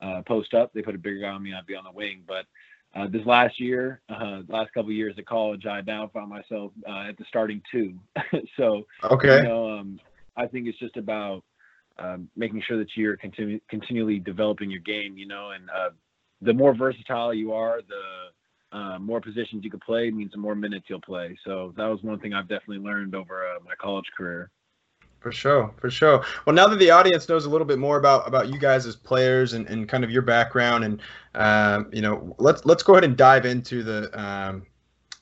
uh, 0.00 0.22
post 0.22 0.54
up. 0.54 0.72
They 0.72 0.82
put 0.82 0.94
a 0.94 0.98
bigger 0.98 1.20
guy 1.20 1.28
on 1.28 1.42
me, 1.42 1.54
I'd 1.54 1.66
be 1.66 1.76
on 1.76 1.84
the 1.84 1.92
wing. 1.92 2.22
But 2.26 2.46
uh, 2.94 3.08
this 3.08 3.24
last 3.26 3.60
year, 3.60 4.00
uh, 4.08 4.42
last 4.48 4.72
couple 4.72 4.90
of 4.90 4.96
years 4.96 5.14
at 5.18 5.26
college, 5.26 5.66
I 5.66 5.80
now 5.82 6.10
found 6.12 6.30
myself 6.30 6.72
uh, 6.88 7.08
at 7.08 7.16
the 7.16 7.24
starting 7.28 7.62
two. 7.70 7.98
so 8.56 8.84
okay, 9.04 9.38
you 9.38 9.42
know, 9.44 9.78
um, 9.78 10.00
I 10.36 10.46
think 10.46 10.66
it's 10.66 10.78
just 10.78 10.96
about 10.96 11.42
um, 11.98 12.28
making 12.36 12.62
sure 12.66 12.78
that 12.78 12.96
you're 12.96 13.16
continu- 13.16 13.60
continually 13.68 14.18
developing 14.18 14.70
your 14.70 14.80
game, 14.80 15.16
you 15.16 15.26
know, 15.26 15.50
and 15.50 15.68
uh, 15.70 15.90
the 16.42 16.52
more 16.52 16.74
versatile 16.74 17.32
you 17.32 17.52
are, 17.52 17.80
the 17.82 18.30
uh, 18.74 18.98
more 18.98 19.20
positions 19.20 19.62
you 19.64 19.70
can 19.70 19.80
play 19.80 20.10
means 20.10 20.32
the 20.32 20.38
more 20.38 20.56
minutes 20.56 20.86
you'll 20.88 21.00
play. 21.00 21.38
So 21.44 21.72
that 21.76 21.86
was 21.86 22.02
one 22.02 22.18
thing 22.18 22.34
I've 22.34 22.48
definitely 22.48 22.78
learned 22.78 23.14
over 23.14 23.46
uh, 23.46 23.60
my 23.64 23.74
college 23.80 24.06
career. 24.16 24.50
For 25.20 25.32
sure, 25.32 25.72
for 25.80 25.90
sure. 25.90 26.24
Well, 26.44 26.54
now 26.54 26.66
that 26.66 26.78
the 26.78 26.90
audience 26.90 27.28
knows 27.28 27.46
a 27.46 27.50
little 27.50 27.66
bit 27.66 27.78
more 27.78 27.96
about 27.96 28.28
about 28.28 28.48
you 28.48 28.58
guys 28.58 28.84
as 28.84 28.94
players 28.94 29.54
and, 29.54 29.66
and 29.68 29.88
kind 29.88 30.04
of 30.04 30.10
your 30.10 30.22
background, 30.22 30.84
and 30.84 31.00
um, 31.34 31.88
you 31.92 32.02
know, 32.02 32.34
let's 32.38 32.66
let's 32.66 32.82
go 32.82 32.94
ahead 32.94 33.04
and 33.04 33.16
dive 33.16 33.46
into 33.46 33.82
the 33.82 34.10
um, 34.20 34.66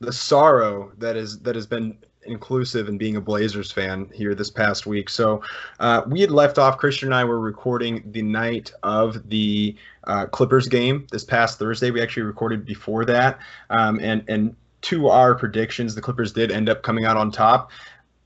the 0.00 0.12
sorrow 0.12 0.90
that 0.98 1.16
is 1.16 1.38
that 1.40 1.54
has 1.54 1.66
been 1.66 1.96
inclusive 2.24 2.88
and 2.88 2.98
being 2.98 3.16
a 3.16 3.20
Blazers 3.20 3.70
fan 3.70 4.08
here 4.12 4.34
this 4.34 4.50
past 4.50 4.86
week. 4.86 5.08
So 5.08 5.42
uh, 5.80 6.02
we 6.06 6.20
had 6.20 6.30
left 6.30 6.58
off. 6.58 6.78
Christian 6.78 7.08
and 7.08 7.14
I 7.14 7.24
were 7.24 7.40
recording 7.40 8.02
the 8.12 8.22
night 8.22 8.72
of 8.82 9.28
the 9.28 9.76
uh, 10.04 10.26
Clippers 10.26 10.68
game 10.68 11.06
this 11.10 11.24
past 11.24 11.58
Thursday. 11.58 11.90
We 11.90 12.02
actually 12.02 12.24
recorded 12.24 12.64
before 12.64 13.04
that, 13.06 13.38
um, 13.70 14.00
and 14.00 14.24
and 14.28 14.56
to 14.82 15.08
our 15.08 15.34
predictions, 15.34 15.94
the 15.94 16.00
Clippers 16.00 16.32
did 16.32 16.50
end 16.50 16.68
up 16.68 16.82
coming 16.82 17.04
out 17.04 17.16
on 17.16 17.30
top. 17.30 17.70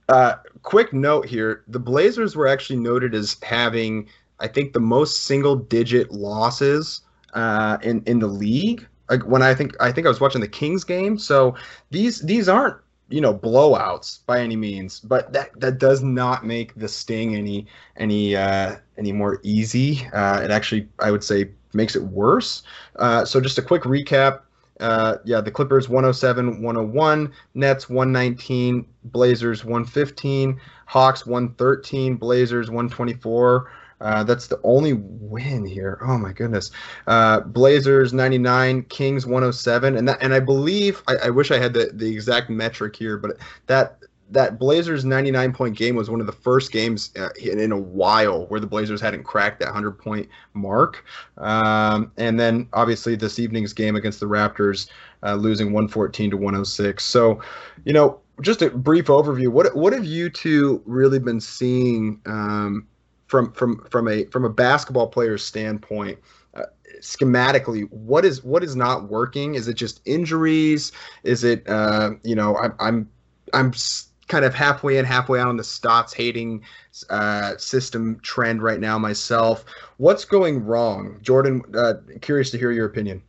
Uh, 0.09 0.37
quick 0.63 0.93
note 0.93 1.27
here: 1.27 1.65
the 1.69 1.79
Blazers 1.79 2.37
were 2.37 2.49
actually 2.49 2.79
noted 2.79 3.15
as 3.15 3.37
having, 3.43 4.09
I 4.41 4.49
think, 4.49 4.73
the 4.73 4.81
most 4.81 5.25
single-digit 5.25 6.13
losses 6.13 7.03
uh, 7.35 7.79
in 7.83 8.03
in 8.07 8.19
the 8.21 8.27
league. 8.27 8.87
Like 9.11 9.23
when 9.23 9.43
I 9.43 9.55
think 9.55 9.77
I 9.81 9.93
think 9.93 10.07
I 10.07 10.11
was 10.11 10.21
watching 10.21 10.41
the 10.41 10.49
Kings 10.49 10.85
game. 10.85 11.19
So 11.19 11.55
these 11.91 12.21
these 12.23 12.49
aren't 12.49 12.77
you 13.09 13.21
know 13.21 13.33
blowouts 13.33 14.21
by 14.27 14.41
any 14.41 14.57
means 14.57 14.99
but 15.01 15.33
that 15.33 15.59
that 15.61 15.79
does 15.79 16.03
not 16.03 16.45
make 16.45 16.75
the 16.75 16.89
sting 16.89 17.37
any 17.37 17.67
any 17.97 18.35
uh 18.37 18.77
any 18.99 19.13
more 19.13 19.41
easy. 19.43 20.07
Uh 20.13 20.41
it 20.43 20.51
actually 20.51 20.89
i 20.99 21.11
would 21.11 21.23
say 21.23 21.51
makes 21.73 21.95
it 21.95 22.03
worse. 22.03 22.63
Uh 22.97 23.25
so 23.25 23.41
just 23.41 23.59
a 23.59 23.63
quick 23.63 23.83
recap. 23.83 24.41
Uh 24.81 25.17
yeah 25.25 25.41
the 25.41 25.51
clippers 25.51 25.89
107 25.89 26.63
101 26.63 27.33
nets 27.55 27.89
119 27.89 28.87
blazers 29.05 29.65
115 29.65 30.61
hawks 30.87 31.27
113 31.27 32.17
blazers 32.17 32.71
124 32.71 33.71
uh, 34.01 34.25
that's 34.25 34.47
the 34.47 34.61
only 34.63 34.93
win 34.95 35.65
here. 35.65 35.99
Oh 36.03 36.19
my 36.19 36.33
goodness. 36.33 36.71
Uh, 37.07 37.41
Blazers 37.41 38.13
99, 38.13 38.83
Kings 38.85 39.27
107, 39.27 39.97
and 39.97 40.09
that 40.09 40.19
and 40.21 40.35
I 40.35 40.41
believe 40.41 41.03
I, 41.09 41.17
I 41.25 41.31
wish 41.31 41.51
I 41.51 41.59
had 41.59 41.73
the, 41.73 41.91
the 41.93 42.11
exact 42.11 42.51
metric 42.51 42.97
here, 42.97 43.17
but 43.17 43.39
that 43.67 43.99
that 44.31 44.59
Blazers 44.59 45.05
99 45.05 45.53
point 45.53 45.77
game 45.77 45.95
was 45.95 46.11
one 46.11 46.21
of 46.21 46.27
the 46.27 46.33
first 46.33 46.73
games 46.73 47.13
uh, 47.17 47.29
in, 47.41 47.71
a 47.71 47.79
while 47.79 48.47
where 48.47 48.59
the 48.59 48.67
Blazers 48.67 49.01
hadn't 49.01 49.23
cracked 49.23 49.61
that 49.61 49.67
100 49.67 49.93
point 49.93 50.29
mark. 50.53 51.05
Um, 51.39 52.11
and 52.17 52.39
then 52.39 52.69
obviously 52.73 53.15
this 53.15 53.39
evening's 53.39 53.73
game 53.73 53.95
against 53.95 54.19
the 54.19 54.27
Raptors, 54.27 54.91
uh, 55.23 55.35
losing 55.35 55.67
114 55.67 56.31
to 56.31 56.37
106. 56.37 57.05
So, 57.05 57.41
you 57.85 57.93
know, 57.93 58.19
just 58.41 58.63
a 58.63 58.71
brief 58.71 59.07
overview. 59.07 59.49
What 59.49 59.75
what 59.75 59.93
have 59.93 60.05
you 60.05 60.29
two 60.29 60.83
really 60.85 61.19
been 61.19 61.41
seeing 61.41 62.21
um, 62.27 62.87
from 63.27 63.53
from 63.53 63.85
from 63.91 64.09
a 64.09 64.25
from 64.27 64.45
a 64.45 64.51
basketball 64.51 65.09
player's 65.09 65.45
standpoint 65.45 66.19
uh, 66.55 66.63
schematically 67.01 67.91
what 67.91 68.25
is 68.25 68.43
what 68.45 68.63
is 68.63 68.77
not 68.77 69.09
working 69.09 69.55
is 69.55 69.69
it 69.69 69.75
just 69.75 70.01
injuries 70.05 70.93
is 71.25 71.45
it 71.45 71.69
uh, 71.69 72.11
you 72.23 72.35
know 72.35 72.57
I, 72.57 72.71
i'm 72.79 73.09
i'm 73.53 73.73
kind 74.29 74.45
of 74.45 74.55
halfway 74.55 74.99
in, 74.99 75.05
halfway 75.05 75.41
out 75.41 75.49
on 75.49 75.57
the 75.57 75.65
Stotts 75.65 76.13
hating 76.13 76.63
uh, 77.11 77.57
system 77.57 78.19
trend 78.21 78.63
right 78.63 78.81
now 78.81 78.99
myself. 78.99 79.65
What's 79.99 80.25
going 80.25 80.65
wrong, 80.65 81.19
Jordan? 81.23 81.63
Uh, 81.75 81.95
curious 82.21 82.51
to 82.51 82.59
hear 82.59 82.73
your 82.73 82.87
opinion. 82.87 83.23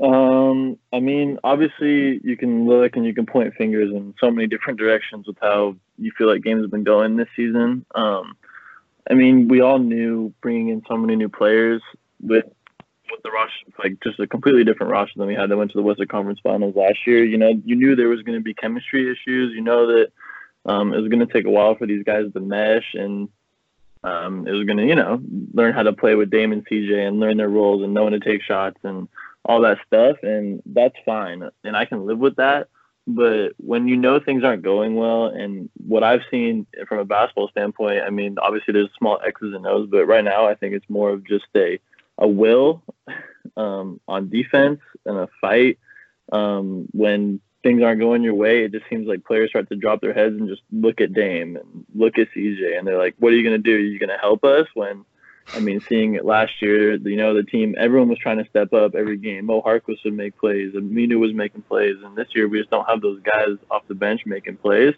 Um, 0.00 0.78
I 0.92 1.00
mean, 1.00 1.38
obviously, 1.42 2.20
you 2.22 2.36
can 2.36 2.66
look 2.68 2.96
and 2.96 3.04
you 3.04 3.14
can 3.14 3.26
point 3.26 3.54
fingers 3.54 3.90
in 3.90 4.14
so 4.20 4.30
many 4.30 4.46
different 4.46 4.78
directions 4.78 5.26
with 5.26 5.36
how 5.40 5.76
you 5.98 6.12
feel 6.16 6.28
like 6.28 6.42
games 6.42 6.62
have 6.62 6.70
been 6.70 6.84
going 6.84 7.16
this 7.16 7.28
season. 7.34 7.84
Um, 7.94 8.36
I 9.10 9.14
mean, 9.14 9.48
we 9.48 9.60
all 9.60 9.78
knew 9.78 10.32
bringing 10.40 10.68
in 10.68 10.82
so 10.88 10.96
many 10.96 11.16
new 11.16 11.28
players 11.28 11.82
with 12.20 12.44
with 13.10 13.22
the 13.22 13.30
rush, 13.30 13.64
like 13.78 13.98
just 14.02 14.20
a 14.20 14.26
completely 14.26 14.64
different 14.64 14.92
roster 14.92 15.14
than 15.16 15.26
we 15.26 15.34
had 15.34 15.48
that 15.48 15.56
went 15.56 15.70
to 15.70 15.78
the 15.78 15.82
Western 15.82 16.08
Conference 16.08 16.40
Finals 16.42 16.76
last 16.76 17.06
year. 17.06 17.24
You 17.24 17.38
know, 17.38 17.50
you 17.64 17.74
knew 17.74 17.96
there 17.96 18.08
was 18.08 18.22
going 18.22 18.38
to 18.38 18.44
be 18.44 18.52
chemistry 18.54 19.10
issues. 19.10 19.54
You 19.54 19.62
know 19.62 19.86
that 19.86 20.12
um, 20.66 20.92
it 20.92 21.00
was 21.00 21.08
going 21.08 21.26
to 21.26 21.32
take 21.32 21.46
a 21.46 21.50
while 21.50 21.74
for 21.74 21.86
these 21.86 22.04
guys 22.04 22.30
to 22.32 22.40
mesh, 22.40 22.94
and 22.94 23.30
um, 24.04 24.46
it 24.46 24.52
was 24.52 24.64
going 24.64 24.76
to, 24.76 24.86
you 24.86 24.94
know, 24.94 25.20
learn 25.54 25.74
how 25.74 25.82
to 25.82 25.92
play 25.92 26.14
with 26.14 26.30
Damon 26.30 26.64
CJ 26.70 27.08
and 27.08 27.18
learn 27.18 27.38
their 27.38 27.48
roles 27.48 27.82
and 27.82 27.94
know 27.94 28.04
when 28.04 28.12
to 28.12 28.20
take 28.20 28.42
shots 28.42 28.78
and 28.84 29.08
all 29.48 29.62
that 29.62 29.78
stuff, 29.86 30.18
and 30.22 30.62
that's 30.66 30.94
fine, 31.04 31.48
and 31.64 31.76
I 31.76 31.86
can 31.86 32.06
live 32.06 32.18
with 32.18 32.36
that. 32.36 32.68
But 33.06 33.52
when 33.56 33.88
you 33.88 33.96
know 33.96 34.20
things 34.20 34.44
aren't 34.44 34.62
going 34.62 34.94
well, 34.94 35.26
and 35.26 35.70
what 35.86 36.04
I've 36.04 36.20
seen 36.30 36.66
from 36.86 36.98
a 36.98 37.06
basketball 37.06 37.48
standpoint, 37.48 38.02
I 38.02 38.10
mean, 38.10 38.36
obviously 38.38 38.72
there's 38.72 38.90
small 38.98 39.18
X's 39.26 39.54
and 39.54 39.66
O's, 39.66 39.88
but 39.90 40.04
right 40.04 40.22
now 40.22 40.46
I 40.46 40.54
think 40.54 40.74
it's 40.74 40.88
more 40.90 41.10
of 41.10 41.26
just 41.26 41.46
a 41.56 41.80
a 42.18 42.28
will 42.28 42.82
um, 43.56 44.00
on 44.06 44.28
defense 44.28 44.80
and 45.06 45.16
a 45.16 45.28
fight. 45.40 45.78
Um, 46.30 46.86
when 46.90 47.40
things 47.62 47.82
aren't 47.82 48.00
going 48.00 48.22
your 48.22 48.34
way, 48.34 48.64
it 48.64 48.72
just 48.72 48.84
seems 48.90 49.06
like 49.06 49.24
players 49.24 49.48
start 49.48 49.70
to 49.70 49.76
drop 49.76 50.02
their 50.02 50.12
heads 50.12 50.36
and 50.38 50.48
just 50.48 50.62
look 50.70 51.00
at 51.00 51.14
Dame 51.14 51.56
and 51.56 51.86
look 51.94 52.18
at 52.18 52.28
CJ, 52.36 52.76
and 52.76 52.86
they're 52.86 52.98
like, 52.98 53.14
"What 53.18 53.32
are 53.32 53.36
you 53.36 53.48
going 53.48 53.62
to 53.62 53.70
do? 53.70 53.76
Are 53.76 53.80
you 53.80 53.98
going 53.98 54.10
to 54.10 54.18
help 54.18 54.44
us?" 54.44 54.66
When 54.74 55.06
I 55.54 55.60
mean, 55.60 55.82
seeing 55.88 56.14
it 56.14 56.24
last 56.24 56.60
year, 56.60 56.96
you 56.96 57.16
know, 57.16 57.34
the 57.34 57.42
team, 57.42 57.74
everyone 57.78 58.08
was 58.08 58.18
trying 58.18 58.38
to 58.38 58.48
step 58.50 58.72
up 58.72 58.94
every 58.94 59.16
game. 59.16 59.46
Mo 59.46 59.62
Harkless 59.62 60.04
would 60.04 60.14
make 60.14 60.38
plays, 60.38 60.72
Aminu 60.74 61.18
was 61.18 61.32
making 61.32 61.62
plays, 61.62 61.96
and 62.04 62.16
this 62.16 62.28
year 62.34 62.48
we 62.48 62.58
just 62.58 62.70
don't 62.70 62.88
have 62.88 63.00
those 63.00 63.20
guys 63.22 63.56
off 63.70 63.88
the 63.88 63.94
bench 63.94 64.22
making 64.26 64.56
plays. 64.56 64.94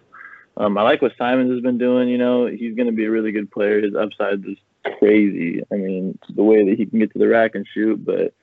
Um, 0.56 0.76
I 0.76 0.82
like 0.82 1.00
what 1.00 1.12
Simons 1.16 1.50
has 1.52 1.62
been 1.62 1.78
doing. 1.78 2.08
You 2.08 2.18
know, 2.18 2.46
he's 2.46 2.74
going 2.74 2.88
to 2.88 2.92
be 2.92 3.04
a 3.04 3.10
really 3.10 3.32
good 3.32 3.50
player. 3.50 3.80
His 3.80 3.94
upside 3.94 4.44
is 4.46 4.58
crazy. 4.98 5.62
I 5.72 5.76
mean, 5.76 6.18
the 6.34 6.42
way 6.42 6.68
that 6.68 6.76
he 6.76 6.86
can 6.86 6.98
get 6.98 7.12
to 7.12 7.18
the 7.18 7.28
rack 7.28 7.54
and 7.54 7.66
shoot. 7.72 8.04
But 8.04 8.34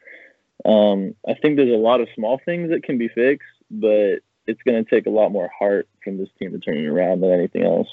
um, 0.69 1.13
I 1.27 1.33
think 1.35 1.57
there's 1.57 1.69
a 1.69 1.77
lot 1.77 2.01
of 2.01 2.07
small 2.15 2.39
things 2.43 2.69
that 2.69 2.83
can 2.83 2.97
be 2.97 3.09
fixed, 3.09 3.47
but 3.69 4.19
it's 4.47 4.61
going 4.65 4.83
to 4.83 4.89
take 4.89 5.05
a 5.05 5.11
lot 5.11 5.31
more 5.31 5.49
heart 5.57 5.87
from 6.03 6.17
this 6.17 6.29
team 6.39 6.53
to 6.53 6.59
turn 6.59 6.77
it 6.77 6.87
around 6.87 7.21
than 7.21 7.31
anything 7.31 7.63
else. 7.63 7.87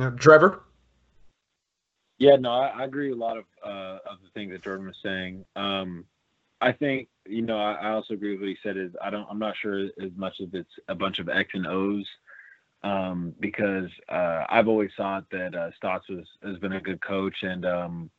Uh, 0.00 0.10
Trevor. 0.10 0.62
Yeah, 2.18 2.36
no, 2.36 2.50
I, 2.50 2.68
I 2.68 2.84
agree 2.84 3.12
a 3.12 3.16
lot 3.16 3.36
of 3.38 3.44
uh, 3.64 3.98
of 4.10 4.18
the 4.22 4.30
things 4.34 4.52
that 4.52 4.64
Jordan 4.64 4.86
was 4.86 4.96
saying. 5.02 5.44
Um, 5.56 6.04
I 6.60 6.72
think 6.72 7.08
you 7.26 7.42
know 7.42 7.58
I, 7.58 7.74
I, 7.74 7.90
also 7.90 8.14
agree 8.14 8.32
with 8.32 8.40
what 8.40 8.48
he 8.48 8.56
said. 8.62 8.76
Is 8.76 8.92
I 9.02 9.10
don't 9.10 9.26
I'm 9.30 9.38
not 9.38 9.56
sure 9.56 9.84
as 9.84 10.10
much 10.16 10.34
as 10.40 10.48
it's 10.52 10.72
a 10.88 10.94
bunch 10.94 11.20
of 11.20 11.28
X 11.28 11.50
and 11.54 11.66
O's 11.66 12.06
um, 12.82 13.34
because 13.40 13.88
uh, 14.08 14.44
I've 14.48 14.68
always 14.68 14.90
thought 14.96 15.24
that 15.30 15.54
uh, 15.54 15.70
Stotts 15.76 16.08
was, 16.08 16.26
has 16.42 16.58
been 16.58 16.72
a 16.72 16.80
good 16.80 17.00
coach 17.00 17.36
and 17.42 17.64
um, 17.64 18.10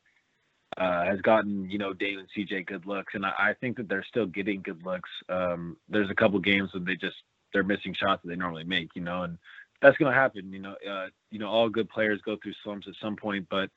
uh, 0.77 1.03
has 1.03 1.20
gotten 1.22 1.70
you 1.70 1.77
know 1.77 1.94
Dame 1.94 2.20
and 2.20 2.27
CJ 2.36 2.68
good 2.68 2.86
looks, 2.86 3.15
and 3.15 3.25
I, 3.25 3.34
I 3.38 3.53
think 3.60 3.75
that 3.77 3.89
they're 3.89 4.06
still 4.08 4.25
getting 4.25 4.62
good 4.62 4.86
looks. 4.86 5.10
Um, 5.27 5.75
there's 5.89 6.10
a 6.10 6.15
couple 6.15 6.39
games 6.39 6.74
when 6.74 6.86
they 6.86 6.96
just 6.96 7.18
they're 7.53 7.63
missing 7.63 7.94
shots 7.94 8.22
that 8.22 8.29
they 8.29 8.36
normally 8.36 8.63
make, 8.63 8.89
you 8.96 9.01
know, 9.01 9.24
and 9.24 9.38
that's 9.81 9.98
going 9.98 10.12
to 10.12 10.17
happen. 10.17 10.51
You 10.51 10.59
know, 10.59 10.75
uh, 10.89 11.07
you 11.31 11.39
know, 11.39 11.48
all 11.48 11.69
good 11.69 11.89
players 11.89 12.21
go 12.25 12.38
through 12.41 12.53
slumps 12.63 12.88
at 12.88 12.95
some 13.01 13.15
point, 13.15 13.48
but 13.50 13.69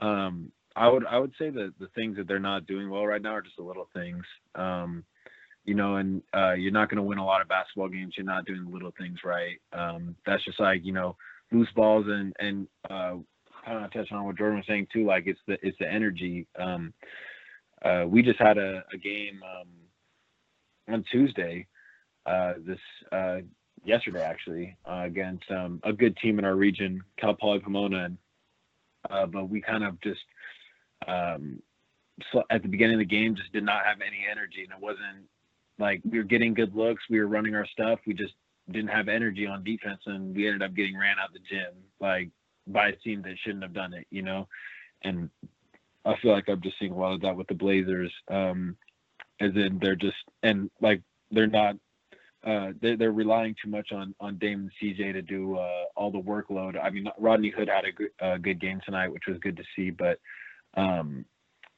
um, 0.00 0.50
I 0.76 0.88
would 0.88 1.06
I 1.06 1.18
would 1.18 1.32
say 1.38 1.50
that 1.50 1.74
the 1.78 1.88
things 1.94 2.16
that 2.16 2.28
they're 2.28 2.38
not 2.38 2.66
doing 2.66 2.90
well 2.90 3.06
right 3.06 3.22
now 3.22 3.34
are 3.34 3.42
just 3.42 3.56
the 3.56 3.62
little 3.62 3.88
things. 3.92 4.24
Um, 4.54 5.04
you 5.64 5.74
know, 5.74 5.96
and 5.96 6.22
uh, 6.34 6.52
you're 6.52 6.72
not 6.72 6.88
going 6.88 6.96
to 6.96 7.02
win 7.02 7.18
a 7.18 7.24
lot 7.24 7.42
of 7.42 7.48
basketball 7.48 7.88
games. 7.88 8.14
You're 8.16 8.26
not 8.26 8.46
doing 8.46 8.72
little 8.72 8.92
things 8.98 9.18
right. 9.24 9.60
Um, 9.72 10.16
that's 10.26 10.44
just 10.44 10.60
like 10.60 10.84
you 10.84 10.92
know, 10.92 11.16
loose 11.52 11.68
balls 11.74 12.06
and 12.08 12.34
and 12.38 12.66
uh, 12.88 13.16
kind 13.64 13.84
of 13.84 13.92
touching 13.92 14.16
on 14.16 14.24
what 14.24 14.38
Jordan 14.38 14.58
was 14.58 14.66
saying 14.66 14.88
too. 14.92 15.04
Like 15.04 15.24
it's 15.26 15.40
the 15.46 15.58
it's 15.62 15.78
the 15.78 15.90
energy. 15.90 16.46
Um, 16.58 16.92
uh, 17.84 18.04
we 18.06 18.22
just 18.22 18.38
had 18.38 18.58
a, 18.58 18.84
a 18.92 18.98
game 18.98 19.40
um, 19.42 20.94
on 20.94 21.04
Tuesday. 21.10 21.66
Uh, 22.26 22.54
this 22.66 22.78
uh, 23.10 23.38
yesterday 23.84 24.22
actually 24.22 24.76
uh, 24.84 25.02
against 25.04 25.50
um, 25.50 25.80
a 25.82 25.92
good 25.92 26.16
team 26.16 26.38
in 26.38 26.44
our 26.44 26.56
region, 26.56 27.02
Cal 27.18 27.34
Poly 27.34 27.60
Pomona, 27.60 28.04
and, 28.04 28.18
uh, 29.10 29.26
but 29.26 29.48
we 29.48 29.60
kind 29.60 29.84
of 29.84 30.00
just 30.00 30.20
um, 31.06 31.62
so 32.32 32.42
at 32.50 32.62
the 32.62 32.68
beginning 32.68 32.94
of 32.94 32.98
the 32.98 33.04
game 33.04 33.34
just 33.34 33.52
did 33.52 33.64
not 33.64 33.84
have 33.84 34.00
any 34.00 34.26
energy, 34.30 34.62
and 34.62 34.72
it 34.72 34.80
wasn't 34.80 35.26
like 35.78 36.00
we 36.08 36.18
were 36.18 36.24
getting 36.24 36.54
good 36.54 36.74
looks, 36.74 37.02
we 37.08 37.18
were 37.18 37.26
running 37.26 37.54
our 37.54 37.66
stuff, 37.66 37.98
we 38.06 38.14
just 38.14 38.34
didn't 38.70 38.90
have 38.90 39.08
energy 39.08 39.46
on 39.46 39.64
defense, 39.64 40.00
and 40.06 40.34
we 40.34 40.46
ended 40.46 40.62
up 40.62 40.74
getting 40.74 40.98
ran 40.98 41.16
out 41.18 41.32
the 41.32 41.40
gym 41.50 41.72
like 42.00 42.28
by 42.66 42.88
a 42.88 42.96
team 42.96 43.22
that 43.22 43.36
shouldn't 43.42 43.62
have 43.62 43.72
done 43.72 43.94
it, 43.94 44.06
you 44.10 44.22
know, 44.22 44.46
and 45.02 45.30
I 46.04 46.14
feel 46.20 46.32
like 46.32 46.48
I'm 46.48 46.62
just 46.62 46.78
seeing 46.78 46.92
a 46.92 46.98
lot 46.98 47.14
of 47.14 47.20
that 47.22 47.36
with 47.36 47.46
the 47.48 47.54
Blazers. 47.54 48.12
Um, 48.30 48.76
as 49.40 49.52
in 49.56 49.78
they're 49.80 49.96
just 49.96 50.16
and 50.42 50.70
like 50.80 51.02
they're 51.30 51.46
not 51.46 51.76
uh, 52.44 52.72
they're, 52.80 52.96
they're 52.96 53.12
relying 53.12 53.54
too 53.62 53.70
much 53.70 53.92
on 53.92 54.14
on 54.20 54.38
Dame 54.38 54.60
and 54.60 54.96
CJ 54.96 55.12
to 55.12 55.22
do 55.22 55.56
uh, 55.56 55.84
all 55.96 56.10
the 56.10 56.20
workload. 56.20 56.82
I 56.82 56.90
mean, 56.90 57.06
Rodney 57.18 57.50
Hood 57.50 57.68
had 57.68 57.84
a 57.84 57.92
good, 57.92 58.42
good 58.42 58.60
game 58.60 58.80
tonight, 58.84 59.08
which 59.08 59.24
was 59.28 59.38
good 59.38 59.56
to 59.56 59.64
see. 59.76 59.90
But 59.90 60.18
um, 60.74 61.24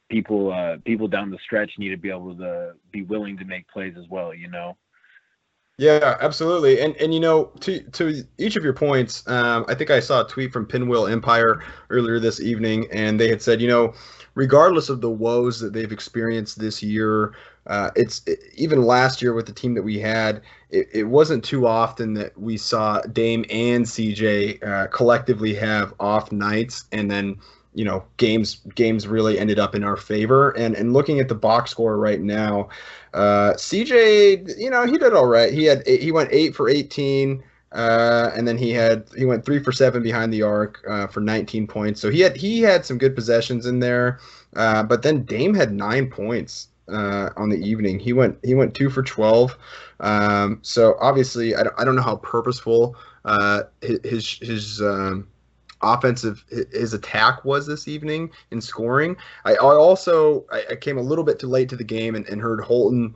people 0.09 0.53
uh, 0.53 0.77
people 0.85 1.07
down 1.07 1.31
the 1.31 1.39
stretch 1.43 1.71
need 1.77 1.89
to 1.89 1.97
be 1.97 2.09
able 2.09 2.35
to 2.37 2.73
be 2.91 3.01
willing 3.01 3.37
to 3.37 3.45
make 3.45 3.67
plays 3.67 3.95
as 3.97 4.05
well. 4.09 4.33
You 4.33 4.47
know. 4.47 4.77
Yeah, 5.77 6.17
absolutely. 6.21 6.81
And 6.81 6.95
and 6.97 7.13
you 7.13 7.19
know, 7.19 7.45
to 7.61 7.81
to 7.81 8.23
each 8.37 8.55
of 8.55 8.63
your 8.63 8.73
points, 8.73 9.27
um, 9.27 9.65
I 9.67 9.73
think 9.73 9.89
I 9.89 9.99
saw 9.99 10.23
a 10.23 10.27
tweet 10.27 10.53
from 10.53 10.67
Pinwheel 10.67 11.07
Empire 11.07 11.63
earlier 11.89 12.19
this 12.19 12.39
evening, 12.39 12.87
and 12.91 13.19
they 13.19 13.27
had 13.27 13.41
said, 13.41 13.59
you 13.59 13.67
know, 13.67 13.93
regardless 14.35 14.89
of 14.89 15.01
the 15.01 15.09
woes 15.09 15.59
that 15.59 15.73
they've 15.73 15.91
experienced 15.91 16.59
this 16.59 16.83
year, 16.83 17.33
uh, 17.67 17.91
it's 17.95 18.21
it, 18.25 18.39
even 18.55 18.83
last 18.83 19.21
year 19.21 19.33
with 19.33 19.45
the 19.45 19.53
team 19.53 19.73
that 19.73 19.83
we 19.83 19.99
had, 19.99 20.41
it, 20.69 20.87
it, 20.91 21.03
wasn't 21.03 21.43
too 21.43 21.65
often 21.65 22.13
that 22.13 22.37
we 22.37 22.57
saw 22.57 22.99
Dame 23.01 23.45
and 23.49 23.85
CJ 23.85 24.61
uh, 24.63 24.87
collectively 24.87 25.53
have 25.55 25.93
off 25.99 26.31
nights, 26.31 26.85
and 26.91 27.09
then 27.09 27.37
you 27.73 27.85
know 27.85 28.03
games 28.17 28.61
games 28.75 29.07
really 29.07 29.39
ended 29.39 29.59
up 29.59 29.75
in 29.75 29.83
our 29.83 29.95
favor. 29.95 30.51
And 30.51 30.75
and 30.75 30.91
looking 30.91 31.19
at 31.19 31.29
the 31.29 31.35
box 31.35 31.71
score 31.71 31.97
right 31.97 32.19
now, 32.19 32.67
uh, 33.13 33.53
CJ, 33.53 34.57
you 34.57 34.69
know 34.69 34.85
he 34.85 34.97
did 34.97 35.13
all 35.13 35.27
right. 35.27 35.53
He 35.53 35.63
had 35.63 35.87
he 35.87 36.11
went 36.11 36.29
eight 36.31 36.55
for 36.55 36.69
eighteen. 36.69 37.43
Uh, 37.71 38.29
and 38.35 38.47
then 38.47 38.55
he 38.55 38.69
had 38.69 39.03
he 39.17 39.25
went 39.25 39.43
three 39.43 39.57
for 39.57 39.71
seven 39.71 40.03
behind 40.03 40.31
the 40.31 40.43
arc 40.43 40.79
uh, 40.87 41.07
for 41.07 41.21
19 41.21 41.65
points. 41.65 41.99
So 41.99 42.11
he 42.11 42.19
had 42.19 42.37
he 42.37 42.61
had 42.61 42.85
some 42.85 42.99
good 42.99 43.15
possessions 43.15 43.65
in 43.65 43.79
there. 43.79 44.19
Uh, 44.55 44.83
but 44.83 45.01
then 45.01 45.23
Dame 45.23 45.55
had 45.55 45.73
nine 45.73 46.07
points 46.07 46.67
uh, 46.87 47.29
on 47.37 47.49
the 47.49 47.57
evening. 47.57 47.99
He 47.99 48.13
went 48.13 48.37
he 48.43 48.55
went 48.55 48.73
two 48.73 48.89
for 48.89 49.03
12. 49.03 49.57
Um, 49.99 50.59
so 50.61 50.95
obviously 50.99 51.55
I 51.55 51.63
don't, 51.63 51.75
I 51.77 51.85
don't 51.85 51.95
know 51.95 52.01
how 52.01 52.17
purposeful 52.17 52.95
uh, 53.25 53.63
his 53.81 54.37
his 54.41 54.81
um, 54.81 55.27
offensive 55.81 56.43
his 56.71 56.93
attack 56.93 57.45
was 57.45 57.67
this 57.67 57.87
evening 57.87 58.31
in 58.51 58.61
scoring. 58.61 59.15
I, 59.45 59.53
I 59.53 59.75
also 59.75 60.45
I, 60.51 60.63
I, 60.71 60.75
came 60.75 60.97
a 60.97 61.01
little 61.01 61.23
bit 61.23 61.39
too 61.39 61.47
late 61.47 61.69
to 61.69 61.75
the 61.75 61.83
game 61.83 62.15
and, 62.15 62.27
and 62.27 62.41
heard 62.41 62.61
Holton 62.61 63.15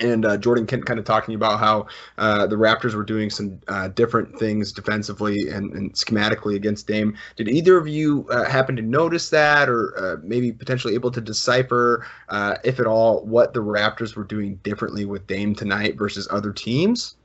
and 0.00 0.24
uh, 0.24 0.36
Jordan 0.36 0.66
Kent 0.66 0.86
kind 0.86 0.98
of 0.98 1.04
talking 1.04 1.34
about 1.34 1.58
how 1.58 1.86
uh, 2.18 2.46
the 2.46 2.56
Raptors 2.56 2.94
were 2.94 3.04
doing 3.04 3.30
some 3.30 3.60
uh, 3.68 3.88
different 3.88 4.38
things 4.38 4.72
defensively 4.72 5.48
and, 5.48 5.72
and, 5.72 5.92
schematically 5.94 6.54
against 6.54 6.86
Dame. 6.86 7.16
Did 7.36 7.48
either 7.48 7.76
of 7.76 7.88
you 7.88 8.26
uh, 8.30 8.44
happen 8.44 8.76
to 8.76 8.82
notice 8.82 9.30
that, 9.30 9.68
or 9.68 9.94
uh, 9.98 10.16
maybe 10.22 10.52
potentially 10.52 10.94
able 10.94 11.10
to 11.10 11.20
decipher, 11.20 12.06
uh, 12.28 12.56
if 12.64 12.80
at 12.80 12.86
all, 12.86 13.24
what 13.24 13.52
the 13.52 13.60
Raptors 13.60 14.16
were 14.16 14.24
doing 14.24 14.56
differently 14.62 15.04
with 15.04 15.26
Dame 15.26 15.54
tonight 15.54 15.96
versus 15.96 16.28
other 16.30 16.52
teams? 16.52 17.16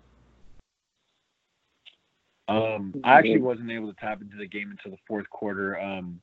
Um, 2.48 2.94
I 3.03 3.13
actually 3.13 3.39
wasn't 3.39 3.72
able 3.72 3.88
to 3.94 4.00
tap 4.00 4.22
into 4.22 4.36
the 4.36 4.48
game 4.48 4.72
until 4.72 4.92
the 4.92 5.01
fourth 5.08 5.30
quarter, 5.30 5.80
um, 5.80 6.20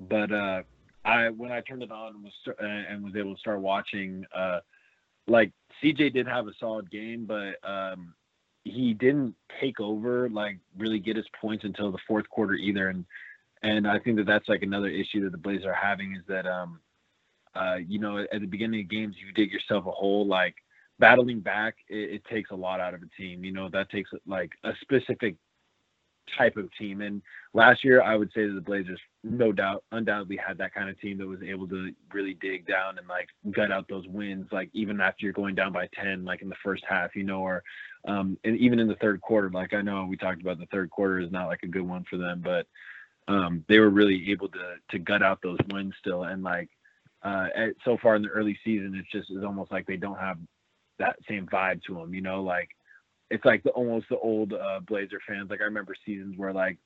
but 0.00 0.32
I 0.32 1.30
when 1.30 1.52
I 1.52 1.60
turned 1.60 1.82
it 1.82 1.92
on 1.92 2.14
and 2.14 2.24
was, 2.24 2.32
and 2.58 3.04
was 3.04 3.14
able 3.16 3.34
to 3.34 3.40
start 3.40 3.60
watching 3.60 4.24
like 5.28 5.52
CJ 5.82 6.12
did 6.12 6.26
have 6.26 6.46
a 6.46 6.52
solid 6.58 6.90
game, 6.90 7.26
but 7.26 7.56
um, 7.68 8.14
he 8.64 8.94
didn't 8.94 9.34
take 9.60 9.80
over 9.80 10.28
like 10.28 10.58
really 10.76 10.98
get 10.98 11.16
his 11.16 11.26
points 11.40 11.64
until 11.64 11.90
the 11.90 11.98
fourth 12.06 12.28
quarter 12.28 12.54
either. 12.54 12.88
And 12.88 13.04
and 13.62 13.86
I 13.86 13.98
think 13.98 14.16
that 14.16 14.26
that's 14.26 14.48
like 14.48 14.62
another 14.62 14.88
issue 14.88 15.22
that 15.24 15.32
the 15.32 15.38
Blazers 15.38 15.66
are 15.66 15.74
having 15.74 16.14
is 16.16 16.22
that 16.28 16.46
um, 16.46 16.80
uh, 17.54 17.76
you 17.76 17.98
know 17.98 18.18
at 18.18 18.40
the 18.40 18.46
beginning 18.46 18.80
of 18.80 18.90
games 18.90 19.16
you 19.18 19.32
dig 19.32 19.52
yourself 19.52 19.86
a 19.86 19.90
hole 19.90 20.26
like 20.26 20.54
battling 21.00 21.40
back, 21.40 21.76
it, 21.88 22.14
it 22.14 22.24
takes 22.30 22.50
a 22.50 22.54
lot 22.54 22.78
out 22.78 22.94
of 22.94 23.02
a 23.02 23.06
team. 23.20 23.42
You 23.42 23.52
know, 23.52 23.68
that 23.70 23.90
takes 23.90 24.10
like 24.26 24.52
a 24.62 24.72
specific 24.82 25.34
type 26.36 26.56
of 26.56 26.68
team. 26.78 27.00
And 27.00 27.22
last 27.52 27.84
year, 27.84 28.02
I 28.02 28.16
would 28.16 28.30
say 28.34 28.46
that 28.46 28.54
the 28.54 28.60
Blazers, 28.60 29.00
no 29.22 29.52
doubt, 29.52 29.84
undoubtedly 29.92 30.36
had 30.36 30.58
that 30.58 30.74
kind 30.74 30.88
of 30.88 31.00
team 31.00 31.18
that 31.18 31.26
was 31.26 31.42
able 31.42 31.68
to 31.68 31.92
really 32.12 32.34
dig 32.34 32.66
down 32.66 32.98
and 32.98 33.06
like 33.08 33.28
gut 33.52 33.72
out 33.72 33.88
those 33.88 34.06
wins, 34.08 34.46
like 34.52 34.70
even 34.72 35.00
after 35.00 35.24
you're 35.24 35.32
going 35.32 35.54
down 35.54 35.72
by 35.72 35.88
10, 35.94 36.24
like 36.24 36.42
in 36.42 36.48
the 36.48 36.56
first 36.62 36.84
half, 36.88 37.14
you 37.14 37.24
know, 37.24 37.40
or 37.40 37.62
um, 38.06 38.38
and 38.44 38.56
even 38.58 38.78
in 38.78 38.88
the 38.88 38.96
third 38.96 39.20
quarter. 39.20 39.50
Like 39.50 39.74
I 39.74 39.82
know 39.82 40.06
we 40.08 40.16
talked 40.16 40.40
about 40.40 40.58
the 40.58 40.66
third 40.66 40.90
quarter 40.90 41.20
is 41.20 41.30
not 41.30 41.46
like 41.46 41.62
a 41.62 41.68
good 41.68 41.86
one 41.86 42.04
for 42.08 42.16
them, 42.16 42.42
but 42.44 42.66
um, 43.28 43.64
they 43.68 43.78
were 43.78 43.90
really 43.90 44.30
able 44.30 44.48
to 44.48 44.74
to 44.90 44.98
gut 44.98 45.22
out 45.22 45.40
those 45.42 45.58
wins 45.70 45.94
still. 46.00 46.24
And 46.24 46.42
like 46.42 46.68
uh, 47.22 47.48
so 47.84 47.98
far 48.02 48.16
in 48.16 48.22
the 48.22 48.28
early 48.28 48.58
season, 48.64 48.94
it's 48.96 49.10
just 49.10 49.30
it's 49.30 49.44
almost 49.44 49.70
like 49.70 49.86
they 49.86 49.96
don't 49.96 50.18
have 50.18 50.38
that 50.98 51.16
same 51.28 51.46
vibe 51.46 51.82
to 51.84 51.94
them, 51.94 52.14
you 52.14 52.20
know, 52.20 52.42
like 52.42 52.68
it's 53.30 53.44
like 53.44 53.62
the 53.62 53.70
almost 53.70 54.08
the 54.08 54.18
old 54.18 54.52
uh, 54.52 54.80
Blazer 54.86 55.20
fans. 55.26 55.50
Like 55.50 55.60
I 55.60 55.64
remember 55.64 55.94
seasons 56.04 56.36
where 56.36 56.52
like 56.52 56.78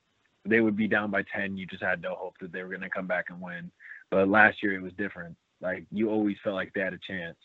they 0.45 0.61
would 0.61 0.75
be 0.75 0.87
down 0.87 1.09
by 1.09 1.23
10, 1.23 1.57
you 1.57 1.65
just 1.65 1.83
had 1.83 2.01
no 2.01 2.13
hope 2.13 2.35
that 2.39 2.51
they 2.51 2.61
were 2.61 2.69
going 2.69 2.81
to 2.81 2.89
come 2.89 3.07
back 3.07 3.25
and 3.29 3.41
win. 3.41 3.71
But 4.11 4.29
last 4.29 4.61
year 4.61 4.73
it 4.75 4.81
was 4.81 4.93
different. 4.93 5.35
Like 5.59 5.85
you 5.91 6.09
always 6.09 6.37
felt 6.43 6.55
like 6.55 6.73
they 6.73 6.81
had 6.81 6.93
a 6.93 6.99
chance. 6.99 7.37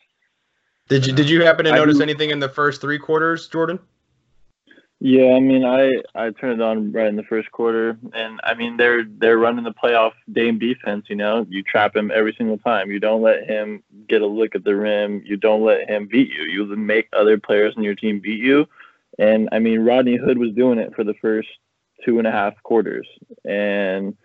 Did 0.89 1.07
you 1.07 1.13
did 1.13 1.31
you 1.31 1.45
happen 1.45 1.65
to 1.67 1.73
notice 1.73 2.01
anything 2.01 2.31
in 2.31 2.41
the 2.41 2.49
first 2.49 2.81
three 2.81 2.99
quarters, 2.99 3.49
Jordan? 3.49 3.79
Yeah, 4.99 5.35
I 5.35 5.41
mean, 5.41 5.65
I 5.65 5.89
I 6.15 6.31
turned 6.31 6.61
it 6.61 6.63
on 6.63 6.93
right 6.93 7.07
in 7.07 7.17
the 7.17 7.23
first 7.23 7.51
quarter, 7.53 7.97
and 8.13 8.41
I 8.43 8.55
mean 8.55 8.77
they're 8.77 9.05
they're 9.05 9.39
running 9.39 9.65
the 9.65 9.73
playoff 9.73 10.13
Dame 10.31 10.59
defense. 10.59 11.07
You 11.09 11.17
know, 11.17 11.47
you 11.49 11.63
trap 11.63 11.97
him 11.97 12.11
every 12.13 12.35
single 12.37 12.59
time. 12.59 12.91
You 12.91 12.99
don't 12.99 13.23
let 13.23 13.49
him 13.49 13.83
get 14.09 14.21
a 14.21 14.27
look 14.27 14.55
at 14.55 14.65
the 14.65 14.75
rim. 14.75 15.23
You 15.25 15.37
don't 15.37 15.65
let 15.65 15.89
him 15.89 16.07
beat 16.07 16.29
you. 16.29 16.43
You 16.43 16.67
make 16.77 17.09
other 17.15 17.39
players 17.39 17.75
in 17.77 17.83
your 17.83 17.95
team 17.95 18.21
beat 18.21 18.41
you. 18.41 18.67
And 19.21 19.51
I 19.53 19.59
mean, 19.59 19.81
Rodney 19.81 20.17
Hood 20.17 20.39
was 20.39 20.53
doing 20.53 20.79
it 20.79 20.95
for 20.97 21.05
the 21.05 21.15
first 21.15 21.49
two 22.05 22.19
and 22.19 22.27
a 22.27 22.33
half 22.33 22.55
quarters, 22.63 23.07
and 23.45 24.17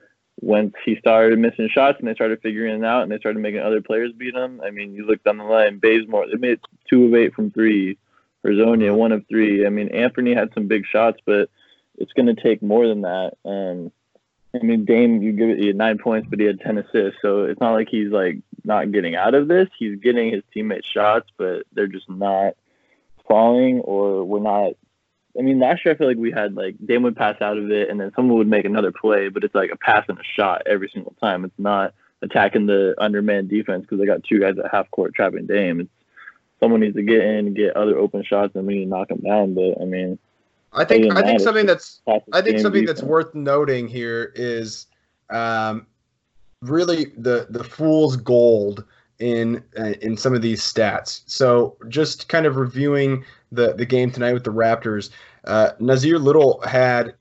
once 0.41 0.73
he 0.83 0.95
started 0.97 1.39
missing 1.39 1.69
shots 1.69 1.99
and 1.99 2.07
they 2.07 2.13
started 2.13 2.41
figuring 2.41 2.81
it 2.81 2.85
out 2.85 3.03
and 3.03 3.11
they 3.11 3.17
started 3.17 3.39
making 3.39 3.61
other 3.61 3.81
players 3.81 4.11
beat 4.11 4.35
him. 4.35 4.61
I 4.61 4.69
mean, 4.69 4.93
you 4.93 5.05
look 5.05 5.23
down 5.23 5.37
the 5.37 5.43
line, 5.43 5.79
Bazemore, 5.79 6.27
they 6.27 6.37
made 6.37 6.59
two 6.89 7.05
of 7.05 7.15
eight 7.15 7.33
from 7.33 7.51
three. 7.51 7.97
Hezonja, 8.45 8.95
one 8.95 9.11
of 9.11 9.25
three. 9.27 9.65
I 9.65 9.69
mean, 9.69 9.89
Anthony 9.89 10.33
had 10.33 10.53
some 10.53 10.67
big 10.67 10.85
shots, 10.85 11.19
but 11.25 11.49
it's 11.97 12.13
going 12.13 12.33
to 12.33 12.41
take 12.41 12.61
more 12.61 12.87
than 12.87 13.01
that. 13.01 13.33
Um, 13.43 13.91
I 14.53 14.63
mean, 14.63 14.85
Dame, 14.85 15.21
you 15.21 15.31
give 15.31 15.49
it 15.49 15.59
he 15.59 15.67
had 15.67 15.75
nine 15.75 15.97
points, 15.97 16.27
but 16.29 16.39
he 16.39 16.45
had 16.45 16.61
ten 16.61 16.77
assists, 16.77 17.19
so 17.21 17.45
it's 17.45 17.59
not 17.59 17.73
like 17.73 17.89
he's 17.89 18.11
like 18.11 18.37
not 18.63 18.91
getting 18.91 19.15
out 19.15 19.33
of 19.33 19.47
this. 19.47 19.67
He's 19.77 19.99
getting 19.99 20.31
his 20.31 20.43
teammates 20.53 20.87
shots, 20.87 21.29
but 21.37 21.63
they're 21.73 21.87
just 21.87 22.09
not 22.09 22.53
falling, 23.27 23.79
or 23.79 24.23
we're 24.23 24.39
not. 24.39 24.73
I 25.37 25.41
mean, 25.41 25.59
last 25.59 25.83
year 25.83 25.93
I 25.93 25.97
feel 25.97 26.07
like 26.07 26.17
we 26.17 26.31
had 26.31 26.55
like 26.55 26.75
Dame 26.85 27.03
would 27.03 27.15
pass 27.15 27.41
out 27.41 27.57
of 27.57 27.69
it, 27.71 27.89
and 27.89 27.99
then 27.99 28.11
someone 28.15 28.37
would 28.37 28.47
make 28.47 28.65
another 28.65 28.91
play, 28.91 29.29
but 29.29 29.43
it's 29.43 29.55
like 29.55 29.71
a 29.71 29.77
pass 29.77 30.05
and 30.07 30.17
a 30.17 30.23
shot 30.23 30.63
every 30.65 30.89
single 30.93 31.15
time. 31.21 31.43
It's 31.45 31.59
not 31.59 31.93
attacking 32.21 32.65
the 32.65 32.95
underman 32.97 33.47
defense 33.47 33.81
because 33.81 33.99
they 33.99 34.05
got 34.05 34.23
two 34.23 34.39
guys 34.39 34.57
at 34.57 34.71
half 34.71 34.89
court 34.91 35.13
trapping 35.13 35.45
Dame. 35.45 35.81
It's 35.81 35.89
someone 36.59 36.81
needs 36.81 36.95
to 36.95 37.03
get 37.03 37.21
in 37.21 37.47
and 37.47 37.55
get 37.55 37.75
other 37.75 37.97
open 37.97 38.23
shots, 38.23 38.55
and 38.55 38.65
we 38.65 38.75
need 38.75 38.85
to 38.85 38.89
knock 38.89 39.09
them 39.09 39.19
down. 39.19 39.53
But 39.53 39.81
I 39.81 39.85
mean, 39.85 40.17
I 40.73 40.85
think 40.85 41.15
I 41.15 41.21
think 41.21 41.39
something 41.39 41.65
that's 41.65 42.01
I 42.07 42.41
think 42.41 42.59
something 42.59 42.81
defense. 42.81 42.99
that's 42.99 43.03
worth 43.03 43.33
noting 43.35 43.87
here 43.87 44.31
is 44.35 44.87
um, 45.29 45.85
really 46.61 47.05
the 47.17 47.47
the 47.49 47.63
fool's 47.63 48.17
gold 48.17 48.85
in 49.19 49.63
uh, 49.77 49.93
in 50.01 50.17
some 50.17 50.33
of 50.33 50.41
these 50.41 50.61
stats. 50.61 51.21
So 51.25 51.77
just 51.89 52.27
kind 52.27 52.45
of 52.45 52.57
reviewing 52.57 53.23
the 53.51 53.73
the 53.73 53.85
game 53.85 54.11
tonight 54.11 54.33
with 54.33 54.43
the 54.43 54.51
Raptors, 54.51 55.09
uh, 55.45 55.71
Nassir 55.79 56.21
Little 56.21 56.61
had 56.61 57.15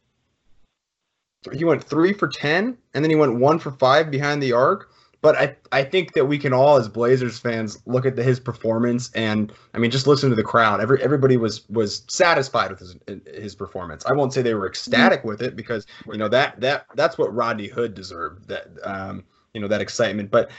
he 1.53 1.65
went 1.65 1.85
three 1.85 2.13
for 2.13 2.29
ten, 2.29 2.77
and 2.95 3.05
then 3.05 3.11
he 3.11 3.17
went 3.17 3.37
one 3.37 3.59
for 3.59 3.71
five 3.71 4.11
behind 4.11 4.43
the 4.43 4.53
arc. 4.53 4.91
But 5.21 5.39
I, 5.39 5.57
I 5.73 5.85
think 5.85 6.13
that 6.13 6.27
we 6.27 6.37
can 6.37 6.53
all, 6.53 6.77
as 6.77 6.87
Blazers 6.87 7.39
fans, 7.39 7.79
look 7.87 8.05
at 8.05 8.15
the, 8.15 8.23
his 8.23 8.39
performance, 8.39 9.11
and 9.15 9.51
I 9.73 9.79
mean, 9.79 9.91
just 9.91 10.07
listen 10.07 10.29
to 10.29 10.37
the 10.37 10.43
crowd. 10.43 10.83
Every 10.83 11.03
everybody 11.03 11.39
was 11.39 11.67
was 11.71 12.03
satisfied 12.09 12.71
with 12.71 12.81
his 12.81 12.97
his 13.35 13.55
performance. 13.55 14.05
I 14.05 14.13
won't 14.13 14.35
say 14.35 14.43
they 14.43 14.53
were 14.53 14.67
ecstatic 14.67 15.25
with 15.25 15.41
it 15.41 15.57
because 15.57 15.87
you 16.07 16.19
know 16.19 16.29
that 16.29 16.61
that 16.61 16.87
that's 16.95 17.17
what 17.17 17.35
Rodney 17.35 17.69
Hood 17.69 17.95
deserved. 17.95 18.49
That 18.49 18.67
um, 18.83 19.25
you 19.55 19.63
know 19.63 19.69
that 19.69 19.81
excitement, 19.81 20.31
but 20.31 20.51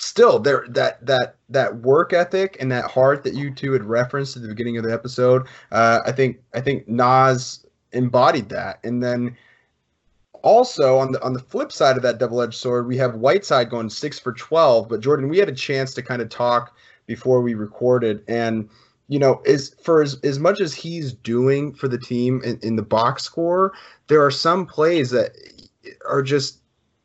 still 0.00 0.38
there 0.38 0.64
that 0.68 1.04
that 1.04 1.36
that 1.48 1.76
work 1.80 2.12
ethic 2.12 2.56
and 2.58 2.72
that 2.72 2.90
heart 2.90 3.22
that 3.24 3.34
you 3.34 3.52
two 3.52 3.72
had 3.72 3.84
referenced 3.84 4.36
at 4.36 4.42
the 4.42 4.48
beginning 4.48 4.78
of 4.78 4.84
the 4.84 4.92
episode. 4.92 5.46
Uh, 5.70 6.00
I 6.06 6.12
think 6.12 6.38
I 6.54 6.60
think 6.60 6.88
Nas 6.88 7.64
embodied 7.92 8.48
that, 8.48 8.80
and 8.84 9.02
then 9.02 9.36
also 10.42 10.98
on 10.98 11.12
the 11.12 11.22
on 11.22 11.32
the 11.32 11.40
flip 11.40 11.70
side 11.70 11.96
of 11.96 12.02
that 12.02 12.18
double-edged 12.18 12.54
sword, 12.54 12.86
we 12.86 12.96
have 12.96 13.16
Whiteside 13.16 13.70
going 13.70 13.90
six 13.90 14.18
for 14.18 14.32
twelve. 14.32 14.88
But 14.88 15.00
Jordan, 15.00 15.28
we 15.28 15.38
had 15.38 15.48
a 15.48 15.54
chance 15.54 15.92
to 15.94 16.02
kind 16.02 16.22
of 16.22 16.28
talk 16.28 16.76
before 17.06 17.42
we 17.42 17.54
recorded, 17.54 18.22
and 18.26 18.68
you 19.08 19.18
know, 19.18 19.42
is 19.44 19.74
for 19.82 20.02
as, 20.02 20.18
as 20.22 20.38
much 20.38 20.60
as 20.60 20.72
he's 20.72 21.12
doing 21.12 21.74
for 21.74 21.88
the 21.88 21.98
team 21.98 22.40
in, 22.44 22.58
in 22.62 22.76
the 22.76 22.82
box 22.82 23.24
score, 23.24 23.72
there 24.06 24.24
are 24.24 24.30
some 24.30 24.64
plays 24.64 25.10
that 25.10 25.32
are 26.08 26.22
just 26.22 26.59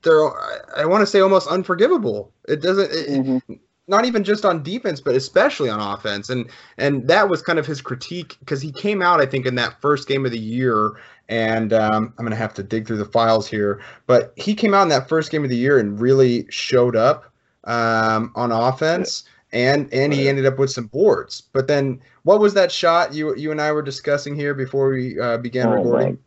they're 0.06 0.32
I 0.78 0.86
want 0.86 1.02
to 1.02 1.06
say 1.06 1.20
almost 1.20 1.50
unforgivable. 1.50 2.32
It 2.48 2.62
doesn't. 2.62 2.92
It, 2.92 3.10
mm-hmm 3.10 3.54
not 3.88 4.06
even 4.06 4.24
just 4.24 4.46
on 4.46 4.64
defense, 4.64 5.00
but 5.00 5.16
especially 5.16 5.70
on 5.70 5.80
offense. 5.80 6.30
And 6.30 6.50
and 6.78 7.08
that 7.08 7.30
was 7.30 7.42
kind 7.42 7.60
of 7.60 7.66
his 7.66 7.82
critique 7.82 8.38
because 8.40 8.62
he 8.62 8.72
came 8.72 9.02
out, 9.02 9.22
I 9.22 9.26
think, 9.26 9.46
in 9.46 9.56
that 9.56 9.80
first 9.82 10.08
game 10.08 10.26
of 10.26 10.32
the 10.32 10.40
year. 10.40 10.94
And 11.30 11.74
um, 11.74 12.14
I'm 12.18 12.26
gonna 12.26 12.36
have 12.36 12.54
to 12.56 12.64
dig 12.64 12.88
through 12.88 12.98
the 12.98 13.06
files 13.06 13.48
here, 13.48 13.82
but 14.08 14.34
he 14.36 14.54
came 14.56 14.74
out 14.74 14.84
in 14.84 14.90
that 14.90 15.10
first 15.10 15.32
game 15.32 15.44
of 15.44 15.50
the 15.50 15.58
year 15.58 15.80
and 15.80 16.00
really 16.00 16.46
showed 16.50 16.96
up 16.96 17.32
um, 17.66 18.32
on 18.36 18.52
offense. 18.52 19.24
And 19.52 19.92
and 19.94 20.12
he 20.14 20.28
ended 20.28 20.46
up 20.46 20.60
with 20.60 20.72
some 20.72 20.88
boards. 20.88 21.44
But 21.54 21.68
then, 21.68 22.02
what 22.24 22.40
was 22.42 22.54
that 22.56 22.72
shot 22.72 23.14
you 23.14 23.36
you 23.38 23.52
and 23.52 23.62
I 23.62 23.72
were 23.72 23.84
discussing 23.84 24.36
here 24.36 24.54
before 24.54 24.90
we 24.90 25.18
uh, 25.20 25.38
began 25.38 25.68
oh 25.68 25.72
recording? 25.72 26.18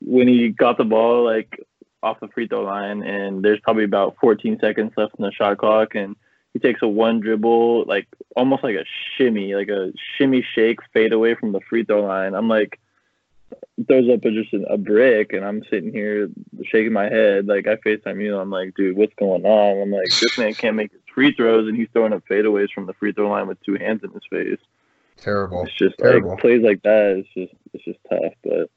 When 0.00 0.28
he 0.28 0.50
got 0.50 0.76
the 0.76 0.84
ball, 0.84 1.24
like 1.24 1.64
off 2.02 2.20
the 2.20 2.28
free 2.28 2.48
throw 2.48 2.62
line, 2.62 3.02
and 3.02 3.44
there's 3.44 3.60
probably 3.60 3.84
about 3.84 4.16
14 4.20 4.58
seconds 4.60 4.92
left 4.96 5.14
in 5.18 5.24
the 5.24 5.32
shot 5.32 5.58
clock, 5.58 5.94
and 5.94 6.16
he 6.52 6.58
takes 6.58 6.82
a 6.82 6.88
one 6.88 7.20
dribble, 7.20 7.84
like 7.86 8.08
almost 8.36 8.62
like 8.62 8.76
a 8.76 8.84
shimmy, 9.16 9.54
like 9.54 9.68
a 9.68 9.92
shimmy 10.16 10.44
shake 10.54 10.80
fade 10.92 11.12
away 11.12 11.34
from 11.34 11.52
the 11.52 11.60
free 11.60 11.84
throw 11.84 12.04
line. 12.04 12.34
I'm 12.34 12.48
like, 12.48 12.78
throws 13.86 14.08
up 14.10 14.24
a, 14.24 14.30
just 14.30 14.52
a, 14.52 14.62
a 14.72 14.76
brick, 14.76 15.32
and 15.32 15.44
I'm 15.44 15.62
sitting 15.70 15.92
here 15.92 16.28
shaking 16.64 16.92
my 16.92 17.04
head. 17.04 17.46
Like 17.46 17.66
I 17.66 17.76
Facetime 17.76 18.22
you, 18.22 18.38
I'm 18.38 18.50
like, 18.50 18.74
dude, 18.74 18.96
what's 18.96 19.14
going 19.14 19.44
on? 19.44 19.82
I'm 19.82 19.90
like, 19.90 20.08
this 20.08 20.36
man 20.38 20.54
can't 20.54 20.76
make 20.76 20.92
his 20.92 21.00
free 21.14 21.32
throws, 21.32 21.68
and 21.68 21.76
he's 21.76 21.88
throwing 21.92 22.12
up 22.12 22.22
fadeaways 22.28 22.70
from 22.74 22.86
the 22.86 22.94
free 22.94 23.12
throw 23.12 23.30
line 23.30 23.48
with 23.48 23.62
two 23.62 23.74
hands 23.74 24.02
in 24.02 24.10
his 24.10 24.22
face. 24.30 24.60
Terrible. 25.16 25.62
It's 25.64 25.74
just 25.74 25.96
Terrible. 25.98 26.30
like 26.30 26.40
plays 26.40 26.62
like 26.62 26.82
that. 26.82 27.16
It's 27.18 27.28
just 27.34 27.54
it's 27.72 27.84
just 27.84 27.98
tough, 28.10 28.34
but. 28.42 28.70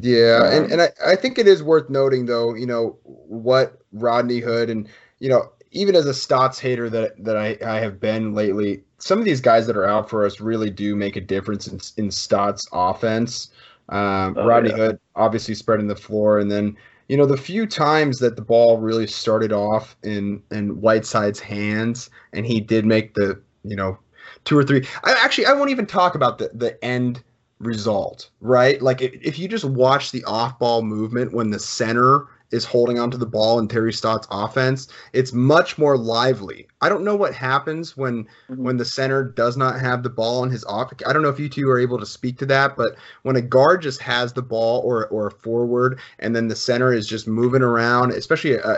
Yeah, 0.00 0.40
um, 0.44 0.64
and, 0.64 0.72
and 0.72 0.82
I, 0.82 0.88
I 1.06 1.16
think 1.16 1.38
it 1.38 1.46
is 1.46 1.62
worth 1.62 1.90
noting 1.90 2.26
though, 2.26 2.54
you 2.54 2.66
know, 2.66 2.98
what 3.04 3.78
Rodney 3.92 4.40
Hood 4.40 4.70
and 4.70 4.88
you 5.18 5.28
know, 5.28 5.52
even 5.70 5.94
as 5.94 6.06
a 6.06 6.14
Stotts 6.14 6.58
hater 6.58 6.88
that 6.90 7.22
that 7.22 7.36
I, 7.36 7.58
I 7.64 7.78
have 7.80 8.00
been 8.00 8.34
lately, 8.34 8.82
some 8.98 9.18
of 9.18 9.24
these 9.24 9.40
guys 9.40 9.66
that 9.66 9.76
are 9.76 9.86
out 9.86 10.08
for 10.08 10.24
us 10.24 10.40
really 10.40 10.70
do 10.70 10.96
make 10.96 11.16
a 11.16 11.20
difference 11.20 11.66
in 11.66 11.80
in 12.02 12.10
Stotts 12.10 12.66
offense. 12.72 13.50
Um, 13.88 14.34
oh, 14.38 14.46
Rodney 14.46 14.70
yeah. 14.70 14.76
Hood 14.76 15.00
obviously 15.16 15.54
spreading 15.54 15.88
the 15.88 15.96
floor, 15.96 16.38
and 16.38 16.50
then 16.50 16.76
you 17.08 17.16
know 17.16 17.26
the 17.26 17.36
few 17.36 17.66
times 17.66 18.18
that 18.20 18.36
the 18.36 18.42
ball 18.42 18.78
really 18.78 19.06
started 19.06 19.52
off 19.52 19.96
in 20.02 20.42
in 20.50 20.80
Whiteside's 20.80 21.40
hands, 21.40 22.08
and 22.32 22.46
he 22.46 22.60
did 22.60 22.86
make 22.86 23.14
the 23.14 23.40
you 23.64 23.76
know 23.76 23.98
two 24.44 24.56
or 24.56 24.64
three. 24.64 24.86
I 25.04 25.12
actually 25.22 25.46
I 25.46 25.52
won't 25.52 25.70
even 25.70 25.86
talk 25.86 26.14
about 26.14 26.38
the 26.38 26.50
the 26.54 26.82
end 26.84 27.22
result, 27.62 28.28
right? 28.40 28.80
Like 28.82 29.00
if, 29.00 29.14
if 29.22 29.38
you 29.38 29.48
just 29.48 29.64
watch 29.64 30.10
the 30.10 30.24
off 30.24 30.58
ball 30.58 30.82
movement 30.82 31.32
when 31.32 31.50
the 31.50 31.58
center 31.58 32.26
is 32.50 32.66
holding 32.66 32.98
onto 32.98 33.16
the 33.16 33.24
ball 33.24 33.58
in 33.58 33.66
Terry 33.66 33.92
Stotts' 33.94 34.26
offense, 34.30 34.88
it's 35.14 35.32
much 35.32 35.78
more 35.78 35.96
lively. 35.96 36.68
I 36.82 36.90
don't 36.90 37.02
know 37.02 37.16
what 37.16 37.34
happens 37.34 37.96
when 37.96 38.24
mm-hmm. 38.24 38.62
when 38.62 38.76
the 38.76 38.84
center 38.84 39.24
does 39.24 39.56
not 39.56 39.80
have 39.80 40.02
the 40.02 40.10
ball 40.10 40.44
in 40.44 40.50
his 40.50 40.64
off. 40.64 40.92
I 41.06 41.12
don't 41.12 41.22
know 41.22 41.30
if 41.30 41.40
you 41.40 41.48
two 41.48 41.70
are 41.70 41.78
able 41.78 41.98
to 41.98 42.06
speak 42.06 42.38
to 42.38 42.46
that, 42.46 42.76
but 42.76 42.96
when 43.22 43.36
a 43.36 43.40
guard 43.40 43.80
just 43.80 44.02
has 44.02 44.32
the 44.32 44.42
ball 44.42 44.82
or 44.82 45.06
or 45.08 45.28
a 45.28 45.30
forward, 45.30 45.98
and 46.18 46.36
then 46.36 46.48
the 46.48 46.56
center 46.56 46.92
is 46.92 47.06
just 47.06 47.26
moving 47.26 47.62
around, 47.62 48.12
especially 48.12 48.60
uh, 48.60 48.76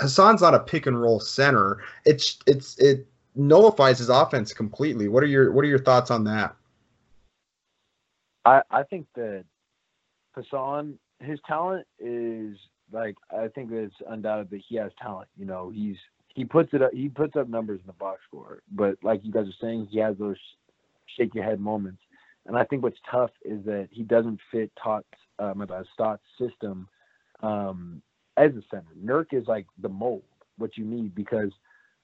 Hassan's 0.00 0.42
not 0.42 0.54
a 0.54 0.60
pick 0.60 0.86
and 0.86 1.00
roll 1.00 1.20
center. 1.20 1.78
It's 2.04 2.38
it's 2.46 2.76
it 2.78 3.06
nullifies 3.36 3.98
his 3.98 4.10
offense 4.10 4.52
completely. 4.52 5.08
What 5.08 5.22
are 5.22 5.26
your 5.26 5.50
what 5.52 5.64
are 5.64 5.68
your 5.68 5.78
thoughts 5.78 6.10
on 6.10 6.24
that? 6.24 6.54
I 8.44 8.62
I 8.70 8.82
think 8.84 9.06
that 9.14 9.44
Hassan, 10.32 10.98
his 11.20 11.38
talent 11.46 11.86
is 11.98 12.56
like 12.92 13.16
I 13.30 13.48
think 13.48 13.70
it's 13.72 13.94
undoubted 14.08 14.50
that 14.50 14.62
he 14.68 14.76
has 14.76 14.92
talent. 15.00 15.28
You 15.36 15.46
know, 15.46 15.70
he's 15.70 15.96
he 16.34 16.44
puts 16.44 16.74
it 16.74 16.82
up. 16.82 16.92
He 16.92 17.08
puts 17.08 17.36
up 17.36 17.48
numbers 17.48 17.80
in 17.80 17.86
the 17.86 17.92
box 17.94 18.20
score, 18.26 18.62
but 18.72 18.96
like 19.02 19.20
you 19.24 19.32
guys 19.32 19.46
are 19.46 19.60
saying, 19.60 19.88
he 19.90 19.98
has 19.98 20.16
those 20.18 20.36
shake 21.16 21.34
your 21.34 21.44
head 21.44 21.60
moments. 21.60 22.00
And 22.46 22.56
I 22.56 22.64
think 22.64 22.82
what's 22.82 22.98
tough 23.10 23.30
is 23.44 23.64
that 23.64 23.88
he 23.90 24.02
doesn't 24.02 24.38
fit 24.50 24.70
Tott's, 24.82 25.06
uh, 25.38 25.54
my 25.54 25.66
Stott's 25.94 26.22
system 26.38 26.88
um, 27.42 28.02
as 28.36 28.50
a 28.52 28.62
center. 28.70 28.90
Nurk 29.02 29.26
is 29.32 29.46
like 29.46 29.66
the 29.80 29.88
mold, 29.88 30.24
what 30.58 30.76
you 30.76 30.84
need 30.84 31.14
because 31.14 31.50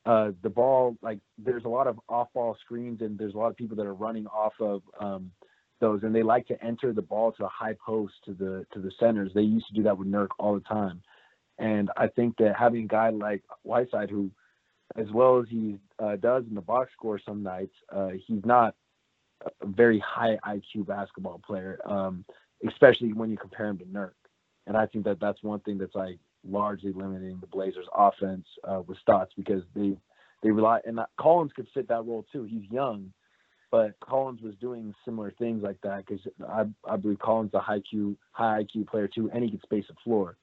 uh, 0.07 0.31
the 0.43 0.49
ball, 0.49 0.97
like 1.03 1.19
there's 1.37 1.65
a 1.65 1.69
lot 1.69 1.87
of 1.87 2.01
off-ball 2.09 2.57
screens 2.65 3.03
and 3.03 3.19
there's 3.19 3.35
a 3.35 3.39
lot 3.39 3.51
of 3.51 3.57
people 3.57 3.77
that 3.77 3.87
are 3.87 3.95
running 3.95 4.27
off 4.29 4.55
of 4.61 4.83
um, 4.99 5.31
those, 5.81 6.03
and 6.03 6.15
they 6.15 6.23
like 6.23 6.47
to 6.49 6.65
enter 6.65 6.93
the 6.93 7.03
ball 7.03 7.33
to 7.33 7.45
a 7.45 7.49
high 7.49 7.75
post 7.85 8.15
to 8.27 8.33
the 8.35 8.67
to 8.73 8.81
the 8.81 8.93
centers. 9.01 9.33
They 9.35 9.43
used 9.43 9.67
to 9.69 9.75
do 9.75 9.83
that 9.85 9.99
with 9.99 10.09
Nurk 10.09 10.29
all 10.39 10.55
the 10.55 10.61
time, 10.61 11.03
and 11.59 11.91
I 11.97 12.09
think 12.09 12.37
that 12.39 12.55
having 12.59 12.85
a 12.85 12.89
guy 12.89 13.11
like 13.11 13.43
Whiteside 13.63 14.11
who, 14.11 14.31
as 14.97 15.07
well 15.13 15.41
as 15.41 15.47
he 15.49 15.79
uh, 15.99 16.17
does 16.17 16.45
in 16.49 16.55
the 16.55 16.61
box 16.61 16.91
score 16.93 17.21
some 17.25 17.43
nights, 17.43 17.75
uh, 17.93 18.11
he's 18.27 18.45
not 18.45 18.75
a 19.63 19.67
very 19.67 19.99
high 20.01 20.39
IQ 20.47 20.87
basketball 20.87 21.41
player, 21.47 21.79
um, 21.87 22.25
especially 22.69 23.13
when 23.13 23.31
you 23.31 23.37
compare 23.37 23.69
him 23.69 23.79
to 23.79 23.85
Nurk. 23.85 24.13
And 24.67 24.77
I 24.77 24.87
think 24.87 25.05
that 25.05 25.19
that's 25.21 25.43
one 25.43 25.61
thing 25.61 25.79
that's 25.79 25.95
like 25.95 26.19
largely 26.49 26.93
limiting 26.93 27.39
the 27.41 27.47
Blazers' 27.47 27.87
offense 27.95 28.47
uh, 28.65 28.83
with 28.87 28.99
Stotts 28.99 29.33
because 29.37 29.63
they 29.75 29.97
they 30.43 30.51
rely 30.51 30.81
and 30.87 30.99
Collins 31.19 31.53
could 31.55 31.69
fit 31.75 31.89
that 31.89 32.07
role 32.07 32.25
too. 32.33 32.45
He's 32.45 32.71
young, 32.71 33.13
but 33.71 33.99
Collins 34.01 34.43
was 34.43 34.55
doing 34.57 34.95
similar 35.05 35.33
things 35.39 35.63
like 35.63 35.81
that 35.83 36.05
because 36.07 36.21
I 36.49 36.65
I 36.89 36.97
believe 36.97 37.19
Collins 37.19 37.55
a 37.55 37.61
high 37.61 37.81
IQ 37.81 38.17
high 38.33 38.65
IQ 38.65 38.89
player 38.89 39.09
too, 39.09 39.31
and 39.33 39.45
he 39.45 39.51
can 39.51 39.63
space 39.63 39.85
the 39.89 39.95
floor. 40.03 40.37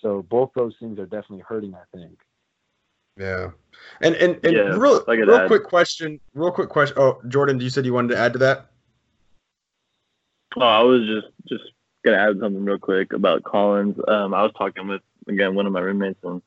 So 0.00 0.22
both 0.22 0.50
those 0.54 0.74
things 0.78 0.98
are 0.98 1.06
definitely 1.06 1.44
hurting. 1.46 1.74
I 1.74 1.96
think. 1.96 2.18
Yeah, 3.16 3.50
and 4.00 4.14
and, 4.14 4.38
and 4.44 4.56
yeah, 4.56 4.62
real 4.76 5.04
real 5.06 5.34
add. 5.34 5.48
quick 5.48 5.64
question, 5.64 6.20
real 6.34 6.52
quick 6.52 6.68
question. 6.68 6.96
Oh, 6.98 7.20
Jordan, 7.26 7.60
you 7.60 7.70
said 7.70 7.84
you 7.84 7.92
wanted 7.92 8.14
to 8.14 8.18
add 8.18 8.32
to 8.34 8.38
that. 8.40 8.66
Oh, 10.56 10.60
I 10.60 10.82
was 10.82 11.02
just 11.06 11.26
just 11.48 11.64
gonna 12.04 12.16
add 12.16 12.38
something 12.40 12.64
real 12.64 12.78
quick 12.78 13.12
about 13.12 13.42
Collins. 13.42 13.96
Um, 14.06 14.34
I 14.34 14.42
was 14.42 14.52
talking 14.56 14.86
with 14.86 15.02
again 15.26 15.56
one 15.56 15.66
of 15.66 15.72
my 15.72 15.80
roommates, 15.80 16.20
and 16.22 16.40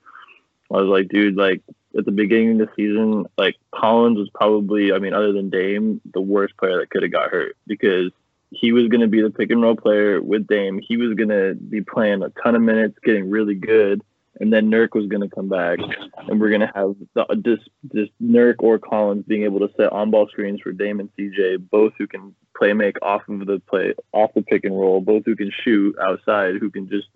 I 0.72 0.78
was 0.78 0.88
like, 0.88 1.10
dude, 1.10 1.36
like 1.36 1.62
at 1.98 2.06
the 2.06 2.12
beginning 2.12 2.62
of 2.62 2.68
the 2.68 2.74
season, 2.76 3.26
like 3.38 3.56
Collins 3.74 4.18
was 4.18 4.30
probably, 4.34 4.94
I 4.94 5.00
mean, 5.00 5.14
other 5.14 5.34
than 5.34 5.50
Dame, 5.50 6.02
the 6.14 6.22
worst 6.22 6.58
player 6.58 6.80
that 6.80 6.90
could 6.90 7.04
have 7.04 7.12
got 7.12 7.30
hurt 7.30 7.58
because 7.68 8.12
he 8.52 8.72
was 8.72 8.88
going 8.88 9.02
to 9.02 9.08
be 9.08 9.22
the 9.22 9.30
pick 9.30 9.50
and 9.50 9.62
roll 9.62 9.76
player 9.76 10.22
with 10.22 10.48
Dame. 10.48 10.80
He 10.86 10.98
was 10.98 11.14
going 11.16 11.30
to 11.30 11.56
be 11.56 11.82
playing 11.82 12.22
a 12.24 12.30
ton 12.44 12.56
of 12.56 12.62
minutes, 12.62 12.98
getting 13.04 13.30
really 13.30 13.56
good, 13.56 14.02
and 14.40 14.52
then 14.52 14.70
Nurk 14.70 14.94
was 14.94 15.08
going 15.08 15.22
to 15.22 15.34
come 15.34 15.50
back, 15.50 15.80
and 16.28 16.40
we're 16.40 16.50
going 16.50 16.62
to 16.62 16.72
have 16.74 16.96
the, 17.14 17.26
this 17.44 17.60
this 17.84 18.10
Nurk 18.22 18.56
or 18.60 18.80
Collins 18.80 19.26
being 19.28 19.44
able 19.44 19.60
to 19.60 19.70
set 19.78 19.92
on 19.92 20.12
ball 20.12 20.28
screens 20.28 20.62
for 20.62 20.72
Dame 20.72 21.00
and 21.00 21.10
CJ, 21.18 21.70
both 21.70 21.94
who 21.98 22.08
can 22.08 22.36
play 22.58 22.74
make 22.74 22.98
off 23.02 23.22
of 23.28 23.46
the 23.46 23.62
play 23.70 23.94
off 24.14 24.34
the 24.34 24.42
pick 24.42 24.64
and 24.66 24.78
roll, 24.78 25.02
both 25.02 25.24
who 25.26 25.36
can 25.36 25.52
shoot 25.64 25.96
outside, 26.00 26.56
who 26.60 26.70
can 26.70 26.90
just 26.90 27.08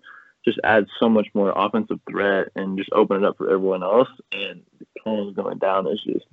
just 0.46 0.60
add 0.64 0.86
so 1.00 1.08
much 1.08 1.26
more 1.34 1.52
offensive 1.56 1.98
threat 2.08 2.48
and 2.54 2.78
just 2.78 2.92
open 2.92 3.16
it 3.18 3.24
up 3.24 3.36
for 3.36 3.50
everyone 3.50 3.82
else. 3.82 4.08
And 4.32 4.62
Collins 5.02 5.34
going 5.34 5.58
down 5.58 5.88
is 5.88 6.00
just 6.04 6.26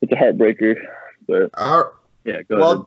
it's 0.00 0.10
a 0.12 0.16
heartbreaker. 0.16 0.76
But 1.28 1.50
Our, 1.54 1.92
yeah, 2.24 2.40
go 2.42 2.56
well, 2.56 2.72
ahead. 2.72 2.84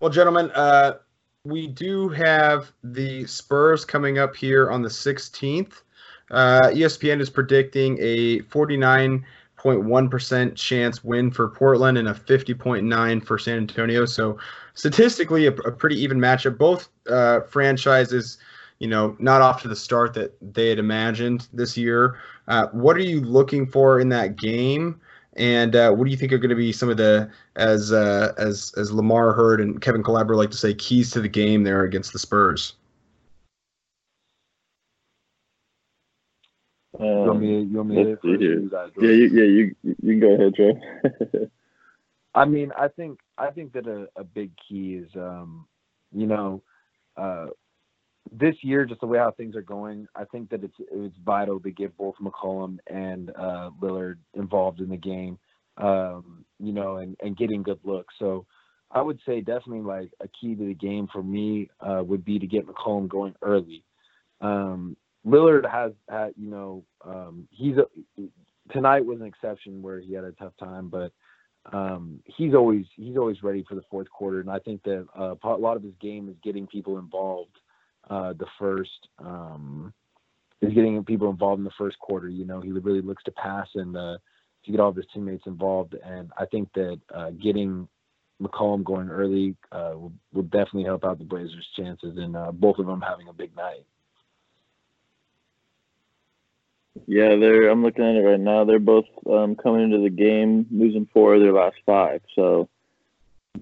Well, 0.00 0.10
gentlemen, 0.10 0.50
uh, 0.52 0.98
we 1.44 1.66
do 1.66 2.10
have 2.10 2.70
the 2.82 3.26
Spurs 3.26 3.84
coming 3.84 4.18
up 4.18 4.36
here 4.36 4.70
on 4.70 4.82
the 4.82 4.88
16th. 4.88 5.82
Uh, 6.30 6.70
ESPN 6.72 7.20
is 7.20 7.28
predicting 7.28 7.98
a 8.00 8.38
49.1% 8.40 10.56
chance 10.56 11.04
win 11.04 11.30
for 11.30 11.48
Portland 11.48 11.98
and 11.98 12.08
a 12.08 12.14
50.9 12.14 13.24
for 13.24 13.38
San 13.38 13.58
Antonio. 13.58 14.06
So 14.06 14.38
statistically, 14.74 15.46
a, 15.46 15.52
a 15.52 15.72
pretty 15.72 16.00
even 16.00 16.18
matchup. 16.18 16.58
Both 16.58 16.88
uh, 17.10 17.40
franchises, 17.40 18.38
you 18.78 18.88
know, 18.88 19.16
not 19.18 19.40
off 19.40 19.62
to 19.62 19.68
the 19.68 19.76
start 19.76 20.14
that 20.14 20.34
they 20.40 20.68
had 20.68 20.78
imagined 20.78 21.48
this 21.52 21.76
year. 21.76 22.18
Uh, 22.48 22.66
what 22.72 22.96
are 22.96 23.00
you 23.00 23.20
looking 23.20 23.66
for 23.66 24.00
in 24.00 24.08
that 24.10 24.36
game? 24.36 25.00
And 25.36 25.74
uh, 25.74 25.92
what 25.92 26.04
do 26.04 26.10
you 26.10 26.16
think 26.16 26.32
are 26.32 26.38
going 26.38 26.50
to 26.50 26.56
be 26.56 26.72
some 26.72 26.88
of 26.88 26.96
the, 26.96 27.30
as 27.56 27.92
uh, 27.92 28.32
as 28.38 28.72
as 28.76 28.92
Lamar 28.92 29.32
Hurd 29.32 29.60
and 29.60 29.80
Kevin 29.80 30.02
Calabro 30.02 30.36
like 30.36 30.50
to 30.50 30.56
say, 30.56 30.74
keys 30.74 31.10
to 31.10 31.20
the 31.20 31.28
game 31.28 31.64
there 31.64 31.82
against 31.82 32.12
the 32.12 32.18
Spurs? 32.18 32.74
Um, 37.00 37.06
you 37.06 37.08
want 37.08 37.40
me? 37.40 37.62
You 37.62 37.76
want 37.76 37.88
me 37.88 37.96
to 37.96 38.18
you 38.22 38.70
guys, 38.70 38.90
yeah, 38.96 39.10
you, 39.10 39.26
yeah, 39.26 39.44
you 39.44 39.74
you 39.82 39.96
can 39.96 40.20
go 40.20 40.34
ahead, 40.34 40.54
Trey. 40.54 41.48
I 42.34 42.44
mean, 42.44 42.72
I 42.76 42.88
think 42.88 43.18
I 43.36 43.50
think 43.50 43.72
that 43.72 43.86
a, 43.86 44.08
a 44.16 44.22
big 44.22 44.52
key 44.56 44.94
is, 44.94 45.10
um, 45.16 45.66
you 46.12 46.26
know, 46.26 46.62
uh, 47.16 47.46
this 48.36 48.56
year, 48.62 48.84
just 48.84 49.00
the 49.00 49.06
way 49.06 49.18
how 49.18 49.30
things 49.30 49.54
are 49.54 49.62
going, 49.62 50.06
I 50.14 50.24
think 50.24 50.50
that 50.50 50.64
it's 50.64 50.74
it's 50.90 51.16
vital 51.24 51.60
to 51.60 51.70
get 51.70 51.96
both 51.96 52.14
McCollum 52.20 52.78
and 52.86 53.30
uh, 53.30 53.70
Lillard 53.80 54.16
involved 54.34 54.80
in 54.80 54.88
the 54.88 54.96
game, 54.96 55.38
um, 55.76 56.44
you 56.58 56.72
know, 56.72 56.96
and, 56.96 57.16
and 57.22 57.36
getting 57.36 57.62
good 57.62 57.78
looks. 57.84 58.14
So 58.18 58.46
I 58.90 59.00
would 59.02 59.20
say 59.26 59.40
definitely 59.40 59.82
like 59.82 60.10
a 60.20 60.28
key 60.28 60.54
to 60.54 60.66
the 60.66 60.74
game 60.74 61.08
for 61.12 61.22
me 61.22 61.70
uh, 61.80 62.02
would 62.04 62.24
be 62.24 62.38
to 62.38 62.46
get 62.46 62.66
McCollum 62.66 63.08
going 63.08 63.34
early. 63.42 63.84
Um, 64.40 64.96
Lillard 65.26 65.70
has 65.70 65.92
had, 66.08 66.32
you 66.36 66.50
know, 66.50 66.84
um, 67.04 67.48
he's 67.50 67.76
a, 67.76 67.86
tonight 68.72 69.04
was 69.04 69.20
an 69.20 69.26
exception 69.26 69.82
where 69.82 70.00
he 70.00 70.12
had 70.12 70.24
a 70.24 70.32
tough 70.32 70.52
time, 70.58 70.88
but 70.88 71.12
um, 71.72 72.20
he's 72.26 72.54
always 72.54 72.84
he's 72.96 73.16
always 73.16 73.42
ready 73.42 73.64
for 73.66 73.74
the 73.74 73.84
fourth 73.90 74.10
quarter, 74.10 74.40
and 74.40 74.50
I 74.50 74.58
think 74.58 74.82
that 74.82 75.06
uh, 75.18 75.34
a 75.42 75.56
lot 75.56 75.76
of 75.76 75.82
his 75.82 75.94
game 76.00 76.28
is 76.28 76.36
getting 76.42 76.66
people 76.66 76.98
involved. 76.98 77.56
Uh, 78.08 78.32
the 78.34 78.46
first 78.58 79.08
um, 79.18 79.92
is 80.60 80.72
getting 80.74 81.02
people 81.04 81.30
involved 81.30 81.58
in 81.58 81.64
the 81.64 81.70
first 81.78 81.98
quarter. 81.98 82.28
You 82.28 82.44
know, 82.44 82.60
he 82.60 82.72
really 82.72 83.00
looks 83.00 83.22
to 83.24 83.32
pass 83.32 83.68
and 83.74 83.96
uh, 83.96 84.18
to 84.64 84.70
get 84.70 84.80
all 84.80 84.90
of 84.90 84.96
his 84.96 85.06
teammates 85.12 85.46
involved, 85.46 85.94
and 86.04 86.30
I 86.38 86.46
think 86.46 86.68
that 86.74 87.00
uh, 87.14 87.30
getting 87.30 87.88
McCollum 88.42 88.84
going 88.84 89.10
early 89.10 89.56
uh, 89.72 89.92
will, 89.94 90.12
will, 90.32 90.42
definitely 90.42 90.84
help 90.84 91.04
out 91.04 91.18
the 91.18 91.24
Blazers' 91.24 91.66
chances, 91.76 92.16
and 92.16 92.36
uh, 92.36 92.50
both 92.52 92.78
of 92.78 92.86
them 92.86 93.00
having 93.00 93.28
a 93.28 93.32
big 93.32 93.54
night. 93.56 93.84
Yeah, 97.06 97.36
they're. 97.36 97.68
I'm 97.68 97.82
looking 97.82 98.04
at 98.04 98.16
it 98.16 98.26
right 98.26 98.40
now. 98.40 98.64
They're 98.64 98.78
both 98.78 99.06
um, 99.28 99.56
coming 99.56 99.82
into 99.82 99.98
the 99.98 100.10
game 100.10 100.66
losing 100.70 101.08
four 101.12 101.34
of 101.34 101.40
their 101.40 101.52
last 101.52 101.76
five. 101.84 102.20
So 102.34 102.68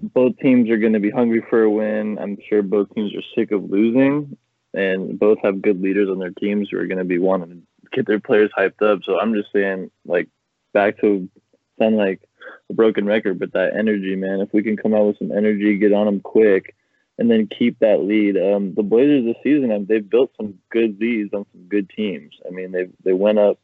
both 0.03 0.37
teams 0.37 0.69
are 0.69 0.77
going 0.77 0.93
to 0.93 0.99
be 0.99 1.09
hungry 1.09 1.43
for 1.49 1.63
a 1.63 1.69
win. 1.69 2.17
I'm 2.19 2.37
sure 2.49 2.61
both 2.61 2.93
teams 2.93 3.13
are 3.15 3.21
sick 3.35 3.51
of 3.51 3.69
losing, 3.69 4.37
and 4.73 5.17
both 5.17 5.37
have 5.43 5.61
good 5.61 5.81
leaders 5.81 6.09
on 6.09 6.19
their 6.19 6.31
teams 6.31 6.69
who 6.69 6.77
are 6.77 6.87
going 6.87 6.97
to 6.97 7.03
be 7.05 7.19
wanting 7.19 7.49
to 7.49 7.89
get 7.91 8.07
their 8.07 8.19
players 8.19 8.51
hyped 8.57 8.81
up. 8.81 8.99
So 9.03 9.19
I'm 9.19 9.33
just 9.33 9.51
saying, 9.53 9.91
like, 10.05 10.27
back 10.73 10.99
to 11.01 11.29
sound 11.79 11.97
like 11.97 12.21
a 12.69 12.73
broken 12.73 13.05
record, 13.05 13.39
but 13.39 13.53
that 13.53 13.75
energy, 13.77 14.15
man. 14.15 14.41
If 14.41 14.53
we 14.53 14.63
can 14.63 14.77
come 14.77 14.93
out 14.93 15.07
with 15.07 15.19
some 15.19 15.31
energy, 15.31 15.77
get 15.77 15.93
on 15.93 16.05
them 16.05 16.19
quick 16.19 16.75
and 17.17 17.29
then 17.29 17.47
keep 17.47 17.79
that 17.79 18.01
lead. 18.01 18.37
Um, 18.37 18.73
the 18.73 18.83
Blazers 18.83 19.25
this 19.25 19.43
season, 19.43 19.85
they've 19.87 20.09
built 20.09 20.31
some 20.37 20.55
good 20.69 20.99
leads 20.99 21.33
on 21.33 21.45
some 21.51 21.63
good 21.67 21.89
teams. 21.89 22.33
I 22.45 22.51
mean, 22.51 22.71
they 22.71 22.87
they 23.03 23.13
went 23.13 23.39
up, 23.39 23.59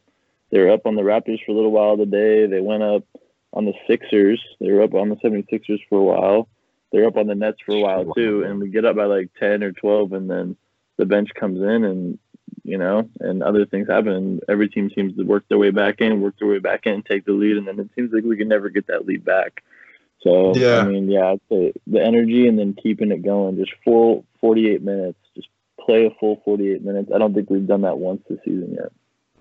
they 0.51 0.59
were 0.59 0.69
up 0.69 0.85
on 0.85 0.95
the 0.95 1.01
Raptors 1.01 1.43
for 1.45 1.51
a 1.51 1.55
little 1.55 1.71
while 1.71 1.97
today. 1.97 2.45
They 2.45 2.61
went 2.61 2.83
up 2.83 3.03
on 3.53 3.65
the 3.65 3.73
Sixers. 3.87 4.43
They 4.59 4.71
were 4.71 4.83
up 4.83 4.93
on 4.93 5.09
the 5.09 5.15
76ers 5.17 5.81
for 5.89 5.99
a 5.99 6.03
while. 6.03 6.47
They're 6.91 7.07
up 7.07 7.17
on 7.17 7.27
the 7.27 7.35
Nets 7.35 7.59
for 7.65 7.75
a 7.75 7.79
while 7.79 8.13
too. 8.13 8.43
And 8.43 8.59
we 8.59 8.69
get 8.69 8.85
up 8.85 8.95
by 8.95 9.05
like 9.05 9.29
10 9.39 9.63
or 9.63 9.71
12, 9.71 10.13
and 10.13 10.29
then 10.29 10.55
the 10.97 11.05
bench 11.05 11.29
comes 11.39 11.59
in, 11.59 11.83
and 11.83 12.19
you 12.63 12.77
know, 12.77 13.09
and 13.19 13.43
other 13.43 13.65
things 13.65 13.87
happen. 13.87 14.13
And 14.13 14.41
every 14.49 14.69
team 14.69 14.89
seems 14.95 15.15
to 15.17 15.23
work 15.23 15.45
their 15.49 15.57
way 15.57 15.71
back 15.71 16.01
in, 16.01 16.21
work 16.21 16.35
their 16.39 16.47
way 16.47 16.59
back 16.59 16.85
in, 16.85 17.03
take 17.03 17.25
the 17.25 17.31
lead, 17.31 17.57
and 17.57 17.67
then 17.67 17.79
it 17.79 17.89
seems 17.95 18.11
like 18.11 18.23
we 18.23 18.37
can 18.37 18.47
never 18.47 18.69
get 18.69 18.87
that 18.87 19.05
lead 19.05 19.23
back. 19.23 19.63
So 20.21 20.53
yeah. 20.55 20.79
I 20.79 20.83
mean, 20.83 21.09
yeah, 21.09 21.31
I'd 21.31 21.41
say 21.49 21.73
the 21.87 22.03
energy 22.03 22.47
and 22.47 22.59
then 22.59 22.75
keeping 22.81 23.11
it 23.11 23.23
going, 23.23 23.57
just 23.57 23.71
full 23.85 24.25
48 24.41 24.81
minutes, 24.81 25.19
just 25.35 25.47
play 25.79 26.05
a 26.05 26.11
full 26.19 26.41
48 26.43 26.83
minutes. 26.83 27.11
I 27.13 27.17
don't 27.17 27.33
think 27.33 27.49
we've 27.49 27.67
done 27.67 27.81
that 27.81 27.97
once 27.97 28.21
this 28.29 28.39
season 28.43 28.73
yet. 28.73 28.91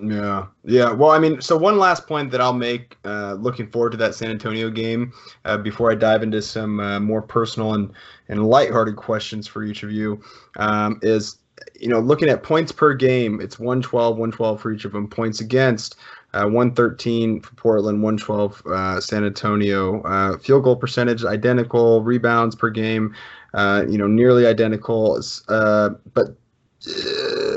Yeah, 0.00 0.46
yeah. 0.64 0.92
Well, 0.92 1.10
I 1.10 1.18
mean, 1.18 1.40
so 1.40 1.56
one 1.56 1.76
last 1.76 2.06
point 2.06 2.30
that 2.30 2.40
I'll 2.40 2.52
make, 2.52 2.96
uh, 3.04 3.34
looking 3.34 3.68
forward 3.68 3.90
to 3.90 3.96
that 3.98 4.14
San 4.14 4.30
Antonio 4.30 4.70
game, 4.70 5.12
uh, 5.44 5.56
before 5.56 5.90
I 5.90 5.96
dive 5.96 6.22
into 6.22 6.40
some 6.40 6.78
uh, 6.78 7.00
more 7.00 7.20
personal 7.20 7.74
and 7.74 7.92
and 8.28 8.46
lighthearted 8.46 8.94
questions 8.94 9.48
for 9.48 9.64
each 9.64 9.82
of 9.82 9.90
you, 9.90 10.22
um, 10.56 11.00
is 11.02 11.38
you 11.80 11.88
know 11.88 11.98
looking 11.98 12.28
at 12.28 12.44
points 12.44 12.70
per 12.70 12.94
game, 12.94 13.40
it's 13.40 13.58
112, 13.58 14.12
112 14.16 14.60
for 14.60 14.72
each 14.72 14.84
of 14.84 14.92
them. 14.92 15.08
Points 15.08 15.40
against, 15.40 15.96
uh, 16.32 16.44
113 16.44 17.40
for 17.40 17.54
Portland, 17.56 18.00
112 18.00 18.62
uh, 18.66 19.00
San 19.00 19.24
Antonio. 19.24 20.00
Uh, 20.02 20.38
field 20.38 20.62
goal 20.62 20.76
percentage 20.76 21.24
identical, 21.24 22.04
rebounds 22.04 22.54
per 22.54 22.70
game, 22.70 23.12
uh, 23.54 23.84
you 23.88 23.98
know, 23.98 24.06
nearly 24.06 24.46
identical. 24.46 25.20
Uh, 25.48 25.90
but 26.14 26.36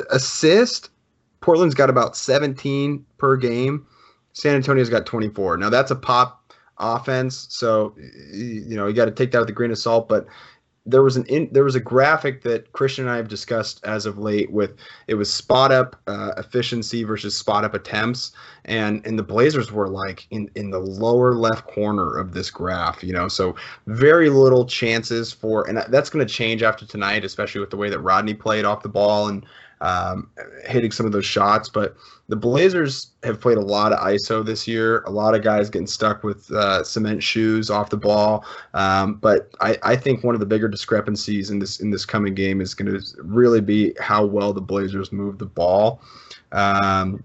assist, 0.10 0.90
Portland's 1.42 1.76
got 1.76 1.90
about 1.90 2.16
17 2.16 3.06
per 3.18 3.36
game. 3.36 3.86
San 4.34 4.56
Antonio's 4.56 4.90
got 4.90 5.06
24. 5.06 5.58
Now 5.58 5.70
that's 5.70 5.92
a 5.92 5.96
pop 5.96 6.54
offense, 6.78 7.48
so 7.50 7.94
you 8.32 8.76
know 8.76 8.88
you 8.88 8.94
got 8.94 9.06
to 9.06 9.12
take 9.12 9.32
that 9.32 9.40
with 9.40 9.50
a 9.50 9.54
grain 9.54 9.72
of 9.72 9.78
salt. 9.78 10.08
But 10.08 10.26
there 10.86 11.04
was 11.04 11.16
an 11.16 11.26
in, 11.26 11.48
there 11.52 11.64
was 11.64 11.76
a 11.76 11.80
graphic 11.80 12.42
that 12.42 12.72
Christian 12.74 13.06
and 13.06 13.14
I 13.14 13.18
have 13.18 13.28
discussed 13.28 13.82
as 13.84 14.08
of 14.08 14.18
late 14.18 14.52
with 14.52 14.72
it 15.08 15.14
was 15.14 15.32
spot 15.32 15.72
up 15.72 15.96
uh, 16.08 16.32
efficiency 16.38 17.04
versus 17.04 17.38
spot 17.38 17.64
up 17.64 17.76
attempts 17.76 18.32
and 18.66 19.06
and 19.06 19.18
the 19.18 19.24
Blazers 19.24 19.72
were 19.72 19.88
like 19.88 20.26
in 20.32 20.50
in 20.56 20.72
the 20.72 20.80
lower 20.80 21.36
left 21.36 21.68
corner 21.68 22.18
of 22.18 22.34
this 22.34 22.50
graph 22.50 23.04
you 23.04 23.14
know 23.14 23.28
so 23.28 23.56
very 23.86 24.30
little 24.30 24.66
chances 24.66 25.32
for 25.32 25.68
and 25.70 25.78
that's 25.90 26.10
going 26.10 26.26
to 26.26 26.34
change 26.34 26.64
after 26.64 26.86
tonight 26.86 27.24
especially 27.24 27.62
with 27.62 27.70
the 27.70 27.78
way 27.78 27.90
that 27.90 28.00
Rodney 28.00 28.34
played 28.34 28.66
off 28.66 28.82
the 28.82 28.90
ball 28.90 29.28
and 29.28 29.46
um, 29.82 30.30
hitting 30.66 30.92
some 30.92 31.06
of 31.06 31.12
those 31.12 31.26
shots. 31.26 31.68
But 31.68 31.96
the 32.30 32.36
Blazers 32.36 33.12
have 33.24 33.42
played 33.42 33.58
a 33.58 33.62
lot 33.62 33.92
of 33.92 34.00
ISO 34.00 34.46
this 34.46 34.68
year. 34.68 35.02
A 35.02 35.10
lot 35.10 35.36
of 35.36 35.42
guys 35.42 35.70
getting 35.70 35.88
stuck 35.88 36.24
with 36.24 36.50
uh, 36.52 36.84
cement 36.84 37.22
shoes 37.22 37.70
off 37.70 37.90
the 37.90 37.98
ball. 37.98 38.46
Um, 38.74 39.16
but 39.16 39.54
I, 39.60 39.78
I 39.84 39.96
think 39.96 40.24
one 40.24 40.36
of 40.36 40.40
the 40.40 40.46
bigger 40.46 40.70
discrepancies 40.70 41.50
in 41.50 41.60
this 41.60 41.82
in 41.82 41.90
this 41.90 42.06
coming 42.06 42.34
game 42.34 42.62
is 42.62 42.74
going 42.74 42.98
to 42.98 43.04
really 43.22 43.60
be 43.60 43.94
how 44.00 44.24
well 44.24 44.54
the 44.54 44.62
Blazers 44.62 45.12
move 45.12 45.40
the 45.40 45.46
ball. 45.46 46.02
Um, 46.52 47.24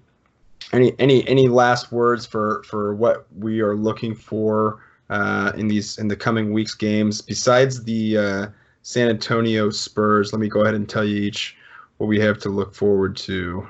any 0.73 0.93
any 0.99 1.27
any 1.29 1.47
last 1.47 1.93
words 1.93 2.27
for 2.27 2.63
for 2.65 2.95
what 2.95 3.27
we 3.39 3.61
are 3.61 3.77
looking 3.77 4.15
for 4.15 4.81
uh, 5.11 5.53
in 5.57 5.69
these 5.69 5.99
in 5.99 6.09
the 6.09 6.17
coming 6.17 6.53
weeks 6.53 6.75
games 6.75 7.23
besides 7.23 7.85
the 7.85 8.19
uh, 8.19 8.47
San 8.83 9.09
Antonio 9.09 9.71
Spurs? 9.71 10.33
Let 10.33 10.41
me 10.41 10.49
go 10.49 10.63
ahead 10.63 10.75
and 10.75 10.89
tell 10.89 11.05
you 11.05 11.17
each 11.17 11.57
what 11.99 12.07
we 12.07 12.21
have 12.21 12.39
to 12.41 12.49
look 12.49 12.75
forward 12.75 13.17
to. 13.17 13.67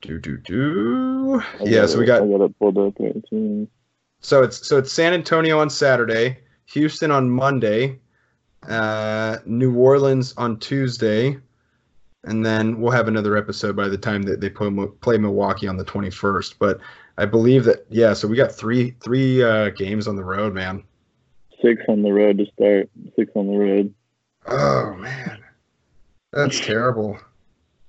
Do 0.00 0.18
do 0.18 0.36
do. 0.36 1.42
Yeah, 1.60 1.86
so 1.86 1.98
we 1.98 2.04
got. 2.04 2.22
I 2.22 2.26
got 2.26 2.40
it 2.40 2.58
pulled 2.58 2.78
up 2.78 2.94
right 2.98 3.24
too. 3.30 3.68
So 4.20 4.42
it's 4.42 4.66
so 4.66 4.78
it's 4.78 4.92
San 4.92 5.14
Antonio 5.14 5.60
on 5.60 5.70
Saturday, 5.70 6.38
Houston 6.66 7.10
on 7.10 7.30
Monday, 7.30 7.98
uh, 8.68 9.38
New 9.46 9.76
Orleans 9.76 10.34
on 10.36 10.58
Tuesday, 10.58 11.36
and 12.24 12.44
then 12.44 12.80
we'll 12.80 12.92
have 12.92 13.08
another 13.08 13.36
episode 13.36 13.76
by 13.76 13.88
the 13.88 13.98
time 13.98 14.22
that 14.22 14.40
they 14.40 14.50
play, 14.50 14.70
play 15.00 15.18
Milwaukee 15.18 15.68
on 15.68 15.76
the 15.76 15.84
21st. 15.84 16.54
But 16.58 16.80
I 17.18 17.24
believe 17.24 17.64
that 17.64 17.86
yeah, 17.88 18.12
so 18.12 18.26
we 18.26 18.36
got 18.36 18.52
three 18.52 18.96
three 19.00 19.42
uh, 19.42 19.70
games 19.70 20.08
on 20.08 20.16
the 20.16 20.24
road, 20.24 20.54
man. 20.54 20.82
Six 21.62 21.82
on 21.88 22.02
the 22.02 22.12
road 22.12 22.38
to 22.38 22.46
start. 22.54 22.90
Six 23.16 23.30
on 23.36 23.46
the 23.46 23.56
road. 23.56 23.94
Oh 24.46 24.94
man. 24.94 25.42
That's 26.32 26.60
terrible. 26.60 27.18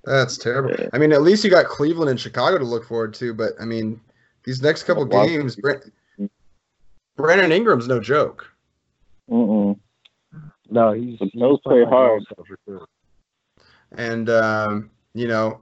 That's 0.03 0.37
terrible. 0.37 0.75
I 0.91 0.97
mean, 0.97 1.13
at 1.13 1.21
least 1.21 1.43
you 1.43 1.49
got 1.49 1.65
Cleveland 1.65 2.09
and 2.09 2.19
Chicago 2.19 2.57
to 2.57 2.65
look 2.65 2.85
forward 2.85 3.13
to, 3.15 3.33
but 3.33 3.53
I 3.59 3.65
mean, 3.65 4.01
these 4.43 4.61
next 4.61 4.83
couple 4.83 5.05
games, 5.05 5.57
Brandon 7.15 7.51
Ingram's 7.51 7.87
no 7.87 7.99
joke. 7.99 8.49
Mm-mm. 9.29 9.79
No, 10.69 10.91
he's, 10.91 11.19
he's 11.19 11.31
those 11.39 11.59
play 11.61 11.85
hard. 11.85 12.23
Sure. 12.65 12.87
And 13.93 14.29
um, 14.29 14.89
you 15.13 15.27
know, 15.27 15.61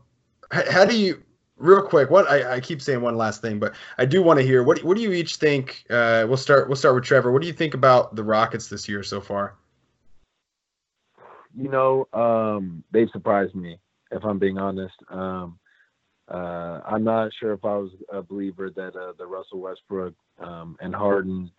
how, 0.51 0.71
how, 0.71 0.85
do 0.85 0.97
you? 0.97 1.21
Real 1.57 1.83
quick, 1.83 2.09
what 2.09 2.27
I, 2.27 2.55
I, 2.55 2.59
keep 2.59 2.81
saying 2.81 3.01
one 3.01 3.17
last 3.17 3.41
thing, 3.41 3.59
but 3.59 3.75
I 3.99 4.05
do 4.05 4.23
want 4.23 4.39
to 4.39 4.45
hear 4.45 4.63
what 4.63 4.83
what 4.83 4.97
do 4.97 5.03
you 5.03 5.11
each 5.11 5.35
think? 5.35 5.85
Uh, 5.91 6.25
we'll 6.27 6.37
start 6.37 6.67
we'll 6.67 6.77
start 6.77 6.95
with 6.95 7.03
Trevor. 7.03 7.31
What 7.31 7.41
do 7.41 7.47
you 7.47 7.53
think 7.53 7.75
about 7.75 8.15
the 8.15 8.23
Rockets 8.23 8.67
this 8.67 8.89
year 8.89 9.03
so 9.03 9.21
far? 9.21 9.55
You 11.55 11.69
know, 11.69 12.07
um, 12.13 12.83
they've 12.91 13.09
surprised 13.11 13.55
me, 13.55 13.77
if 14.11 14.23
I'm 14.23 14.39
being 14.39 14.57
honest. 14.57 14.95
Um, 15.09 15.59
uh, 16.27 16.81
I'm 16.85 17.03
not 17.03 17.31
sure 17.39 17.53
if 17.53 17.65
I 17.65 17.75
was 17.75 17.91
a 18.11 18.21
believer 18.21 18.69
that 18.69 18.95
uh, 18.95 19.13
the 19.17 19.25
Russell 19.25 19.59
Westbrook 19.59 20.13
um, 20.39 20.77
and 20.79 20.95
Harden 20.95 21.51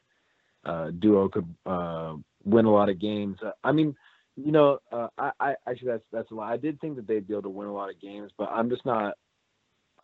uh, 0.64 0.90
duo 0.98 1.28
could 1.28 1.46
uh, 1.66 2.14
win 2.44 2.64
a 2.64 2.72
lot 2.72 2.88
of 2.88 3.00
games. 3.00 3.38
I 3.62 3.72
mean, 3.72 3.94
you 4.37 4.52
know, 4.52 4.78
uh, 4.90 5.09
I, 5.18 5.33
I 5.40 5.55
actually 5.68 5.88
that's 5.88 6.05
that's 6.12 6.31
a 6.31 6.35
lot. 6.35 6.52
I 6.52 6.57
did 6.57 6.81
think 6.81 6.96
that 6.96 7.07
they'd 7.07 7.26
be 7.26 7.35
able 7.35 7.42
to 7.42 7.48
win 7.50 7.68
a 7.68 7.74
lot 7.74 7.90
of 7.90 8.00
games, 8.00 8.33
but 8.38 8.48
I'm 8.50 8.70
just 8.70 8.87
not. 8.87 9.14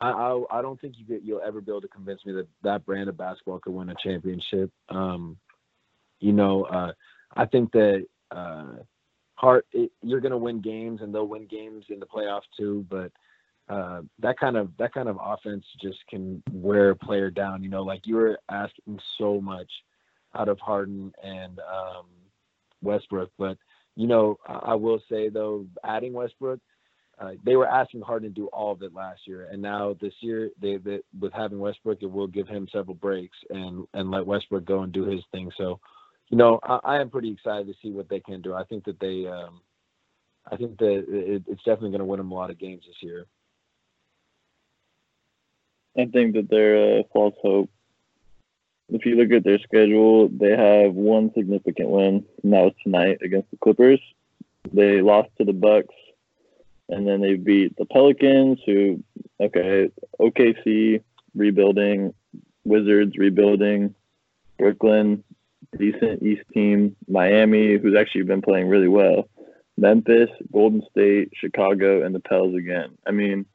I 0.01 0.11
I, 0.11 0.59
I 0.59 0.63
don't 0.63 0.79
think 0.81 0.97
you 0.99 1.21
you'll 1.23 1.41
ever 1.41 1.61
be 1.61 1.73
able 1.73 1.81
to 1.81 1.89
convince 1.89 2.25
me 2.27 2.33
that 2.35 2.49
that 2.63 2.85
brand 2.85 3.09
of 3.09 3.17
basketball 3.17 3.61
could 3.61 3.73
win 3.73 3.89
a 3.89 3.95
championship. 4.03 4.71
Um, 4.91 5.39
you 6.21 6.33
know, 6.33 6.65
uh, 6.65 6.93
I 7.35 7.47
think 7.47 7.73
that 7.73 8.05
hard. 9.39 9.65
It, 9.73 9.93
you're 10.03 10.21
going 10.21 10.33
to 10.33 10.39
win 10.39 10.61
games, 10.61 11.01
and 11.01 11.15
they'll 11.15 11.29
win 11.29 11.47
games 11.47 11.85
in 11.89 12.01
the 12.01 12.07
playoffs 12.07 12.49
too. 12.57 12.85
But 12.91 13.13
uh, 13.69 14.03
that 14.19 14.39
kind 14.39 14.57
of 14.57 14.71
that 14.79 14.93
kind 14.93 15.09
of 15.09 15.19
offense 15.23 15.65
just 15.81 15.99
can 16.09 16.43
wear 16.53 16.91
a 16.91 16.97
player 16.97 17.31
down. 17.31 17.63
You 17.63 17.69
know, 17.69 17.83
like 17.83 18.07
you 18.07 18.17
were 18.17 18.39
asking 18.51 18.99
so 19.17 19.41
much 19.41 19.71
out 20.35 20.49
of 20.49 20.59
Harden 20.59 21.13
and 21.23 21.59
um, 21.61 22.07
Westbrook, 22.83 23.31
but 23.39 23.57
you 23.95 24.07
know, 24.07 24.39
I, 24.47 24.55
I 24.55 24.75
will 24.75 25.01
say 25.11 25.29
though, 25.29 25.67
adding 25.85 26.13
Westbrook. 26.13 26.61
Uh, 27.21 27.33
they 27.45 27.57
were 27.57 27.67
asking 27.67 28.01
Harden 28.01 28.33
to 28.33 28.35
do 28.35 28.47
all 28.53 28.71
of 28.71 28.81
it 28.83 28.95
last 28.95 29.23
year, 29.27 29.49
and 29.51 29.61
now 29.61 29.97
this 30.01 30.13
year, 30.21 30.51
they, 30.63 30.77
they 30.77 31.01
with 31.19 31.33
having 31.33 31.59
Westbrook, 31.59 31.99
it 32.01 32.11
will 32.11 32.29
give 32.29 32.47
him 32.47 32.69
several 32.73 32.95
breaks 32.95 33.37
and 33.51 33.87
and 33.95 34.11
let 34.11 34.25
Westbrook 34.25 34.65
go 34.65 34.83
and 34.83 34.93
do 34.93 35.05
his 35.05 35.21
thing. 35.33 35.51
So, 35.59 35.81
you 36.31 36.37
know, 36.37 36.61
I, 36.63 36.79
I, 36.85 37.01
am 37.01 37.11
pretty 37.11 37.31
excited 37.31 37.67
to 37.67 37.75
see 37.83 37.91
what 37.91 38.09
they 38.09 38.21
can 38.21 38.43
do. 38.43 38.55
I 38.55 38.65
think 38.65 38.85
that 38.85 39.01
they, 39.01 39.27
um, 39.27 39.61
I 40.51 40.57
think 40.57 40.79
that 40.79 41.05
it, 41.09 41.43
it's 41.47 41.63
definitely 41.63 41.91
going 41.91 42.01
to 42.01 42.05
win 42.05 42.19
them 42.19 42.33
a 42.33 42.35
lot 42.35 42.51
of 42.51 42.59
games 42.59 42.85
this 42.87 43.03
year. 43.03 43.27
I 45.97 46.07
think 46.07 46.35
that 46.35 46.49
they're 46.49 47.01
a 47.01 47.05
false 47.13 47.35
hope. 47.43 47.71
If 48.91 49.05
you 49.05 49.17
look 49.17 49.33
at 49.33 49.45
their 49.45 49.59
schedule, 49.59 50.29
they 50.29 50.57
have 50.57 50.95
one 50.95 51.33
significant 51.35 51.89
win, 51.89 52.25
and 52.43 52.53
that 52.53 52.63
was 52.65 52.73
tonight 52.83 53.19
against 53.23 53.51
the 53.51 53.59
Clippers. 53.59 54.01
They 54.73 55.03
lost 55.03 55.29
to 55.39 55.45
the 55.45 55.53
Bucks, 55.53 55.95
and 56.89 57.07
then 57.07 57.21
they 57.21 57.35
beat 57.35 57.77
the 57.77 57.85
Pelicans, 57.85 58.61
who, 58.65 59.03
okay, 59.41 59.91
OKC 60.21 61.03
rebuilding, 61.35 62.15
Wizards 62.65 63.19
rebuilding, 63.19 63.95
Brooklyn 64.59 65.25
decent 65.77 66.23
East 66.23 66.43
team. 66.53 66.97
Miami, 67.09 67.77
who's 67.77 67.97
actually 67.97 68.23
been 68.23 68.43
playing 68.43 68.69
really 68.69 68.89
well. 68.89 69.29
Memphis, 69.77 70.31
Golden 70.53 70.83
State, 70.91 71.31
Chicago, 71.35 72.05
and 72.05 72.15
the 72.15 72.21
Pels 72.21 72.55
again. 72.55 72.99
I 73.07 73.13
mean, 73.13 73.47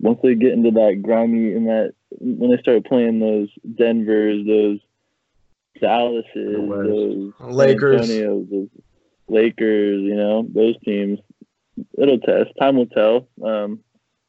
once 0.00 0.18
they 0.22 0.34
get 0.34 0.52
into 0.52 0.70
that 0.72 1.00
grimy 1.02 1.52
and 1.54 1.66
that 1.66 1.94
when 2.10 2.50
they 2.50 2.58
start 2.58 2.84
playing 2.84 3.18
those 3.18 3.48
Denvers, 3.76 4.46
those 4.46 4.78
Dallases, 5.80 6.56
those 6.68 7.32
Lakers, 7.40 8.02
Antonio, 8.02 8.46
those 8.50 8.68
Lakers, 9.28 10.02
you 10.02 10.14
know, 10.14 10.46
those 10.52 10.76
teams, 10.84 11.20
it'll 11.96 12.18
test. 12.18 12.50
Time 12.60 12.76
will 12.76 12.86
tell. 12.86 13.28
Um, 13.42 13.80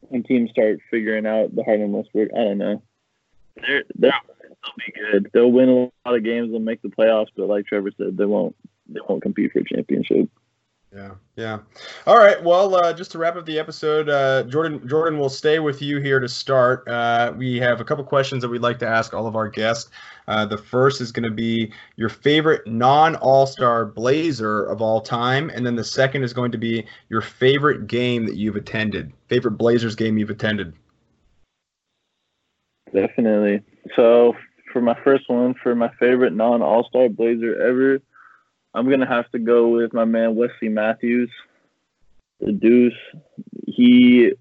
when 0.02 0.24
teams 0.24 0.52
start 0.52 0.80
figuring 0.90 1.26
out 1.26 1.56
the 1.56 1.64
Harden 1.64 1.92
Westbrook, 1.92 2.30
I 2.34 2.44
don't 2.44 2.58
know. 2.58 2.82
They're 3.56 3.84
they're 3.96 4.14
they'll 4.64 4.74
be 4.86 4.94
good. 4.94 5.30
They'll 5.34 5.52
win 5.52 5.70
a 5.70 6.10
lot 6.10 6.18
of 6.18 6.24
games. 6.24 6.52
They'll 6.52 6.60
make 6.60 6.82
the 6.82 6.90
playoffs, 6.90 7.28
but 7.36 7.48
like 7.48 7.66
Trevor 7.66 7.92
said, 7.98 8.18
they 8.18 8.26
won't. 8.26 8.56
They 8.88 9.00
won't 9.08 9.22
compete 9.22 9.52
for 9.52 9.60
a 9.60 9.64
championship. 9.64 10.30
Yeah, 10.92 11.12
yeah. 11.36 11.60
All 12.08 12.18
right. 12.18 12.44
Well, 12.44 12.74
uh, 12.74 12.94
just 12.94 13.12
to 13.12 13.20
wrap 13.20 13.36
up 13.36 13.46
the 13.46 13.60
episode, 13.60 14.10
uh, 14.10 14.42
Jordan, 14.44 14.88
Jordan 14.88 15.20
will 15.20 15.30
stay 15.30 15.60
with 15.60 15.84
you 15.84 16.00
here 16.00 16.20
to 16.20 16.28
start. 16.28 16.88
Uh, 16.88 17.32
we 17.38 17.60
have 17.60 17.80
a 17.80 17.84
couple 17.84 18.04
questions 18.04 18.42
that 18.42 18.50
we'd 18.50 18.64
like 18.64 18.80
to 18.80 18.88
ask 18.88 19.14
all 19.14 19.28
of 19.28 19.36
our 19.36 19.48
guests. 19.48 19.92
Uh, 20.28 20.48
the 20.48 20.58
first 20.58 21.00
is 21.00 21.12
going 21.12 21.30
to 21.30 21.36
be 21.36 21.72
your 21.96 22.10
favorite 22.10 22.66
non-All-Star 22.66 23.86
Blazer 23.86 24.64
of 24.64 24.82
all 24.82 25.00
time, 25.00 25.52
and 25.52 25.64
then 25.64 25.76
the 25.76 25.84
second 25.84 26.24
is 26.24 26.34
going 26.34 26.52
to 26.52 26.58
be 26.58 26.84
your 27.10 27.22
favorite 27.22 27.86
game 27.86 28.26
that 28.26 28.38
you've 28.38 28.56
attended, 28.56 29.14
favorite 29.28 29.60
Blazers 29.60 29.96
game 29.96 30.18
you've 30.18 30.32
attended. 30.32 30.74
Definitely. 32.92 33.62
So 33.96 34.36
for 34.72 34.82
my 34.82 34.98
first 35.04 35.30
one, 35.30 35.56
for 35.62 35.76
my 35.76 35.90
favorite 36.00 36.34
non 36.34 36.62
All 36.62 36.88
Star 36.88 37.10
Blazer 37.10 37.62
ever, 37.62 38.00
I'm 38.74 38.90
gonna 38.90 39.08
have 39.08 39.30
to 39.32 39.40
go 39.40 39.70
with 39.70 39.94
my 39.94 40.06
man 40.06 40.36
Wesley 40.36 40.70
Matthews, 40.70 41.32
the 42.40 42.52
Deuce. 42.52 42.94
He, 43.66 44.34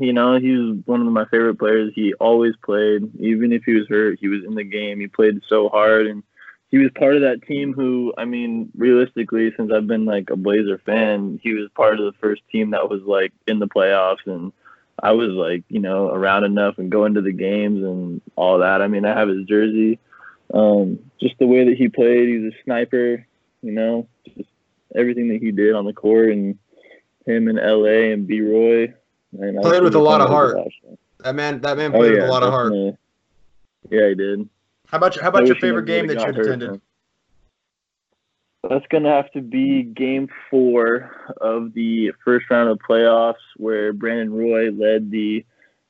you 0.00 0.12
know, 0.12 0.38
he's 0.38 0.84
one 0.84 1.00
of 1.00 1.12
my 1.12 1.24
favorite 1.26 1.58
players. 1.58 1.92
He 1.94 2.14
always 2.14 2.54
played, 2.64 3.10
even 3.20 3.52
if 3.52 3.62
he 3.64 3.74
was 3.74 3.88
hurt. 3.88 4.18
He 4.20 4.28
was 4.28 4.44
in 4.44 4.54
the 4.54 4.64
game. 4.64 5.00
He 5.00 5.06
played 5.06 5.40
so 5.48 5.68
hard, 5.68 6.06
and 6.06 6.22
he 6.70 6.78
was 6.78 6.90
part 6.98 7.14
of 7.14 7.22
that 7.22 7.42
team. 7.42 7.72
Who, 7.72 8.12
I 8.18 8.24
mean, 8.24 8.70
realistically, 8.76 9.52
since 9.56 9.72
I've 9.72 9.86
been 9.86 10.04
like 10.04 10.30
a 10.30 10.36
Blazer 10.36 10.78
fan, 10.78 11.40
he 11.42 11.54
was 11.54 11.70
part 11.74 12.00
of 12.00 12.06
the 12.06 12.18
first 12.20 12.42
team 12.50 12.70
that 12.70 12.90
was 12.90 13.02
like 13.02 13.32
in 13.46 13.58
the 13.58 13.68
playoffs 13.68 14.26
and 14.26 14.52
I 15.00 15.12
was 15.12 15.30
like, 15.30 15.64
you 15.68 15.80
know, 15.80 16.08
around 16.08 16.44
enough 16.44 16.78
and 16.78 16.90
going 16.90 17.14
to 17.14 17.20
the 17.20 17.32
games 17.32 17.82
and 17.84 18.20
all 18.36 18.58
that. 18.58 18.82
I 18.82 18.88
mean, 18.88 19.04
I 19.04 19.16
have 19.16 19.28
his 19.28 19.44
jersey. 19.46 19.98
Um, 20.52 20.98
just 21.20 21.38
the 21.38 21.46
way 21.46 21.64
that 21.64 21.76
he 21.76 21.88
played, 21.88 22.28
he's 22.28 22.52
a 22.52 22.64
sniper, 22.64 23.26
you 23.62 23.72
know, 23.72 24.08
just 24.36 24.48
everything 24.94 25.28
that 25.28 25.40
he 25.40 25.52
did 25.52 25.74
on 25.74 25.84
the 25.84 25.92
court 25.92 26.30
and 26.30 26.58
him 27.26 27.48
in 27.48 27.56
LA 27.56 28.12
and 28.12 28.26
B 28.26 28.40
Roy. 28.40 28.94
And 29.38 29.60
played 29.60 29.82
with 29.82 29.94
a 29.94 30.00
lot 30.00 30.20
of 30.20 30.28
heart. 30.28 30.56
That 31.20 31.34
man, 31.34 31.60
that 31.60 31.76
man 31.76 31.92
played 31.92 32.12
oh, 32.12 32.14
yeah, 32.14 32.20
with 32.22 32.30
a 32.30 32.32
lot 32.32 32.42
of 32.42 32.50
heart. 32.50 32.72
Yeah, 33.90 34.08
he 34.08 34.14
did. 34.14 34.48
How 34.86 34.96
about 34.96 35.20
how 35.20 35.28
about 35.28 35.46
your 35.46 35.56
favorite 35.56 35.84
game 35.84 36.06
that 36.06 36.18
you 36.18 36.42
attended? 36.42 36.80
That's 38.62 38.86
gonna 38.90 39.10
have 39.10 39.30
to 39.32 39.40
be 39.40 39.82
Game 39.82 40.28
Four 40.50 41.10
of 41.40 41.74
the 41.74 42.12
first 42.24 42.50
round 42.50 42.68
of 42.70 42.78
playoffs, 42.78 43.34
where 43.56 43.92
Brandon 43.92 44.32
Roy 44.32 44.70
led 44.70 45.10
the 45.10 45.44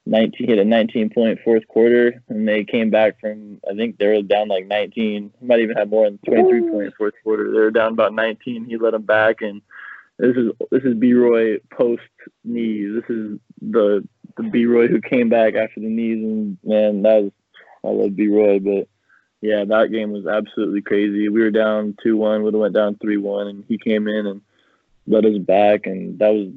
19 0.04 0.48
hit 0.48 0.58
a 0.58 0.64
19 0.64 1.10
point 1.10 1.38
fourth 1.44 1.66
quarter, 1.68 2.22
and 2.28 2.46
they 2.46 2.64
came 2.64 2.90
back 2.90 3.20
from 3.20 3.60
I 3.70 3.74
think 3.74 3.96
they 3.96 4.06
were 4.06 4.22
down 4.22 4.48
like 4.48 4.66
19. 4.66 5.32
He 5.38 5.46
might 5.46 5.60
even 5.60 5.76
have 5.76 5.88
more 5.88 6.04
than 6.04 6.18
23 6.26 6.70
points 6.70 6.96
fourth 6.96 7.14
quarter. 7.22 7.50
They 7.50 7.58
were 7.58 7.70
down 7.70 7.92
about 7.92 8.14
19. 8.14 8.66
He 8.66 8.76
led 8.76 8.92
them 8.92 9.02
back, 9.02 9.40
and 9.40 9.62
this 10.18 10.36
is 10.36 10.52
this 10.70 10.82
is 10.82 10.94
B 10.94 11.14
Roy 11.14 11.58
post 11.70 12.02
knees. 12.44 13.00
This 13.00 13.16
is 13.16 13.38
the 13.62 14.06
the 14.36 14.42
B 14.42 14.66
Roy 14.66 14.88
who 14.88 15.00
came 15.00 15.28
back 15.28 15.54
after 15.54 15.80
the 15.80 15.88
knees, 15.88 16.22
and 16.22 16.58
man, 16.62 17.02
that 17.02 17.22
was 17.22 17.32
I 17.84 17.88
love 17.88 18.16
B 18.16 18.28
Roy, 18.28 18.58
but 18.58 18.88
yeah, 19.40 19.64
that 19.64 19.92
game 19.92 20.10
was 20.10 20.26
absolutely 20.26 20.82
crazy. 20.82 21.28
We 21.28 21.40
were 21.40 21.50
down 21.50 21.96
two 22.02 22.16
one, 22.16 22.42
would 22.42 22.54
have 22.54 22.60
went 22.60 22.74
down 22.74 22.96
three 22.96 23.16
one, 23.16 23.46
and 23.46 23.64
he 23.68 23.78
came 23.78 24.08
in 24.08 24.26
and 24.26 24.40
led 25.06 25.24
us 25.24 25.38
back, 25.38 25.86
and 25.86 26.18
that 26.18 26.30
was 26.30 26.48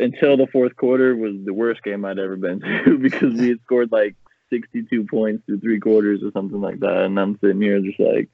until 0.00 0.36
the 0.36 0.48
fourth 0.48 0.76
quarter 0.76 1.14
was 1.14 1.34
the 1.44 1.54
worst 1.54 1.82
game 1.82 2.04
I'd 2.04 2.18
ever 2.18 2.36
been 2.36 2.60
to 2.84 2.98
because 2.98 3.34
we 3.34 3.48
had 3.48 3.60
scored 3.64 3.92
like 3.92 4.16
62 4.50 5.04
points 5.04 5.44
through 5.46 5.60
three 5.60 5.80
quarters 5.80 6.22
or 6.22 6.32
something 6.32 6.60
like 6.60 6.80
that, 6.80 7.04
and 7.04 7.18
I'm 7.18 7.38
sitting 7.40 7.62
here 7.62 7.80
just 7.80 8.00
like, 8.00 8.28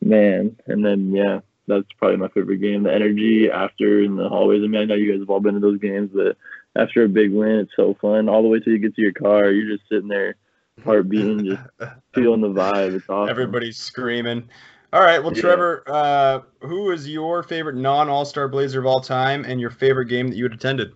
man. 0.00 0.56
And 0.66 0.84
then 0.84 1.12
yeah, 1.12 1.40
that's 1.66 1.86
probably 1.98 2.16
my 2.16 2.28
favorite 2.28 2.58
game. 2.58 2.84
The 2.84 2.94
energy 2.94 3.50
after 3.50 4.02
in 4.02 4.16
the 4.16 4.28
hallways. 4.28 4.62
I 4.62 4.66
mean, 4.66 4.80
I 4.80 4.84
know 4.84 4.94
you 4.94 5.12
guys 5.12 5.20
have 5.20 5.30
all 5.30 5.40
been 5.40 5.54
to 5.54 5.60
those 5.60 5.80
games, 5.80 6.10
but 6.14 6.36
after 6.74 7.04
a 7.04 7.08
big 7.08 7.32
win, 7.32 7.60
it's 7.60 7.72
so 7.76 7.96
fun. 8.00 8.28
All 8.28 8.42
the 8.42 8.48
way 8.48 8.60
till 8.60 8.72
you 8.72 8.78
get 8.78 8.94
to 8.94 9.02
your 9.02 9.12
car, 9.12 9.50
you're 9.50 9.76
just 9.76 9.88
sitting 9.88 10.08
there, 10.08 10.36
heart 10.84 11.08
beating, 11.08 11.44
just 11.44 11.62
feeling 12.14 12.40
the 12.40 12.48
vibe. 12.48 12.94
It's 12.94 13.08
awesome. 13.08 13.30
Everybody's 13.30 13.76
screaming. 13.76 14.48
All 14.92 15.00
right, 15.00 15.22
well, 15.22 15.32
yeah. 15.34 15.40
Trevor, 15.40 15.82
uh, 15.86 16.40
who 16.60 16.90
is 16.90 17.08
your 17.08 17.42
favorite 17.42 17.76
non-All 17.76 18.24
Star 18.24 18.48
Blazer 18.48 18.80
of 18.80 18.86
all 18.86 19.00
time, 19.00 19.44
and 19.44 19.60
your 19.60 19.70
favorite 19.70 20.06
game 20.06 20.28
that 20.28 20.36
you 20.36 20.44
had 20.44 20.52
attended? 20.52 20.92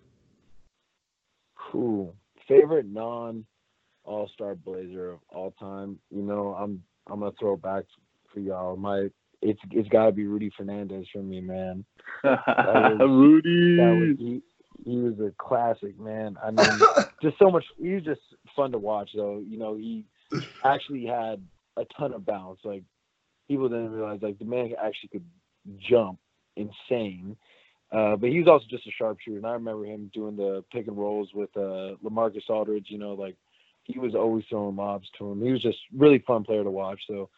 Cool. 1.57 2.15
Favorite 2.47 2.87
non 2.87 3.45
All 4.05 4.29
Star 4.29 4.55
Blazer 4.55 5.13
of 5.13 5.19
all 5.29 5.53
time. 5.59 5.99
You 6.11 6.23
know, 6.23 6.55
I'm 6.55 6.83
I'm 7.11 7.21
gonna 7.21 7.33
throw 7.39 7.57
back 7.57 7.85
for 8.33 8.41
y'all. 8.41 8.77
My 8.77 9.09
it's 9.43 9.61
it's 9.71 9.89
got 9.89 10.07
to 10.07 10.13
be 10.13 10.27
Rudy 10.27 10.51
Fernandez 10.57 11.07
for 11.13 11.23
me, 11.23 11.41
man. 11.41 11.85
Was, 12.25 12.99
Rudy. 13.01 13.77
Was, 13.79 14.17
he, 14.19 14.43
he 14.85 14.97
was 14.97 15.15
a 15.21 15.33
classic, 15.39 15.99
man. 15.99 16.37
I 16.43 16.51
mean, 16.51 16.67
just 17.23 17.39
so 17.39 17.51
much. 17.51 17.65
He 17.81 17.95
was 17.95 18.05
just 18.05 18.21
fun 18.61 18.73
to 18.73 18.79
watch, 18.79 19.11
though. 19.15 19.43
You 19.47 19.59
know, 19.59 19.77
he 19.77 20.05
actually 20.65 21.07
had 21.07 21.43
a 21.77 21.85
ton 21.99 22.13
of 22.13 22.27
bounce. 22.27 22.61
Like 22.65 22.83
people 23.49 23.69
didn't 23.69 23.93
realize, 23.93 24.21
like 24.23 24.39
the 24.39 24.45
man 24.45 24.73
actually 24.83 25.09
could 25.11 25.25
jump 25.79 26.19
insane. 26.57 27.37
Uh, 27.93 28.17
but 28.17 28.31
he 28.31 28.39
was 28.39 28.49
also 28.49 28.67
just 28.71 28.87
a 28.87 28.91
sharpshooter, 28.91 29.39
and 29.39 29.47
I 29.47 29.53
remember 29.53 29.85
him 29.85 30.11
doing 30.15 30.37
the 30.37 30.63
pick 30.73 30.87
and 30.87 30.97
rolls 30.97 31.31
with 31.35 31.51
uh, 31.57 31.97
LaMarcus 32.05 32.49
Aldridge. 32.49 32.87
You 32.89 32.99
know, 32.99 33.15
like 33.15 33.37
he 33.85 33.99
was 33.99 34.15
always 34.15 34.45
throwing 34.49 34.77
lobs 34.77 35.09
to 35.19 35.33
him. 35.33 35.43
He 35.43 35.51
was 35.51 35.63
just 35.63 35.79
really 35.97 36.21
fun 36.21 36.45
player 36.45 36.63
to 36.63 36.71
watch. 36.71 37.01
So 37.09 37.31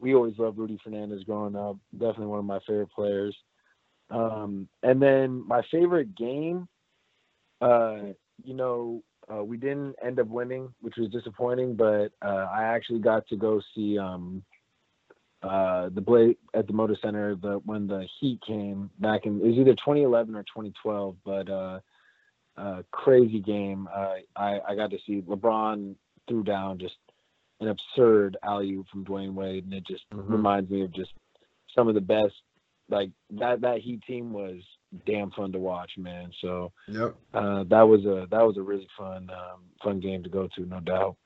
we 0.00 0.14
always 0.14 0.38
loved 0.38 0.58
Rudy 0.58 0.78
Fernandez 0.82 1.22
growing 1.24 1.54
up. 1.54 1.76
Definitely 1.92 2.26
one 2.26 2.40
of 2.40 2.44
my 2.44 2.58
favorite 2.66 2.90
players. 2.90 3.36
Um, 4.10 4.68
and 4.82 5.00
then 5.00 5.46
my 5.46 5.62
favorite 5.70 6.16
game, 6.16 6.68
uh, 7.60 7.98
you 8.42 8.54
know, 8.54 9.02
uh, 9.32 9.42
we 9.44 9.56
didn't 9.56 9.94
end 10.04 10.18
up 10.18 10.26
winning, 10.26 10.72
which 10.80 10.96
was 10.96 11.08
disappointing. 11.10 11.74
But 11.76 12.12
uh, 12.22 12.48
I 12.52 12.64
actually 12.64 13.00
got 13.00 13.26
to 13.28 13.36
go 13.36 13.60
see 13.74 13.98
um, 13.98 14.42
uh, 15.42 15.88
the 15.92 16.00
Blade 16.00 16.36
at 16.54 16.66
the 16.66 16.72
Moda 16.72 17.00
Center 17.00 17.34
the 17.34 17.60
when 17.64 17.86
the 17.86 18.06
Heat 18.20 18.40
came 18.46 18.90
back 18.98 19.26
in 19.26 19.40
it 19.40 19.46
was 19.46 19.56
either 19.56 19.74
2011 19.74 20.34
or 20.34 20.42
2012, 20.42 21.16
but 21.24 21.50
uh, 21.50 21.80
uh, 22.56 22.82
crazy 22.90 23.40
game. 23.40 23.88
Uh, 23.94 24.14
I 24.36 24.60
I 24.68 24.74
got 24.74 24.90
to 24.90 24.98
see 25.06 25.22
LeBron 25.22 25.94
threw 26.28 26.44
down 26.44 26.78
just 26.78 26.94
an 27.60 27.68
absurd 27.68 28.36
alley 28.42 28.72
oop 28.72 28.86
from 28.88 29.04
Dwyane 29.04 29.34
Wade, 29.34 29.64
and 29.64 29.74
it 29.74 29.86
just 29.86 30.04
mm-hmm. 30.12 30.32
reminds 30.32 30.70
me 30.70 30.82
of 30.82 30.92
just 30.92 31.12
some 31.74 31.88
of 31.88 31.94
the 31.94 32.00
best. 32.00 32.34
Like 32.88 33.10
that 33.30 33.62
that 33.62 33.78
Heat 33.78 34.02
team 34.06 34.32
was 34.32 34.62
damn 35.06 35.30
fun 35.30 35.52
to 35.52 35.58
watch, 35.58 35.92
man. 35.96 36.30
So 36.40 36.72
yep. 36.88 37.14
uh, 37.34 37.64
that 37.64 37.82
was 37.82 38.04
a 38.04 38.26
that 38.30 38.46
was 38.46 38.56
a 38.56 38.62
really 38.62 38.88
fun 38.96 39.30
um, 39.30 39.60
fun 39.82 40.00
game 40.00 40.22
to 40.22 40.28
go 40.28 40.48
to, 40.56 40.66
no 40.66 40.80
doubt. 40.80 41.16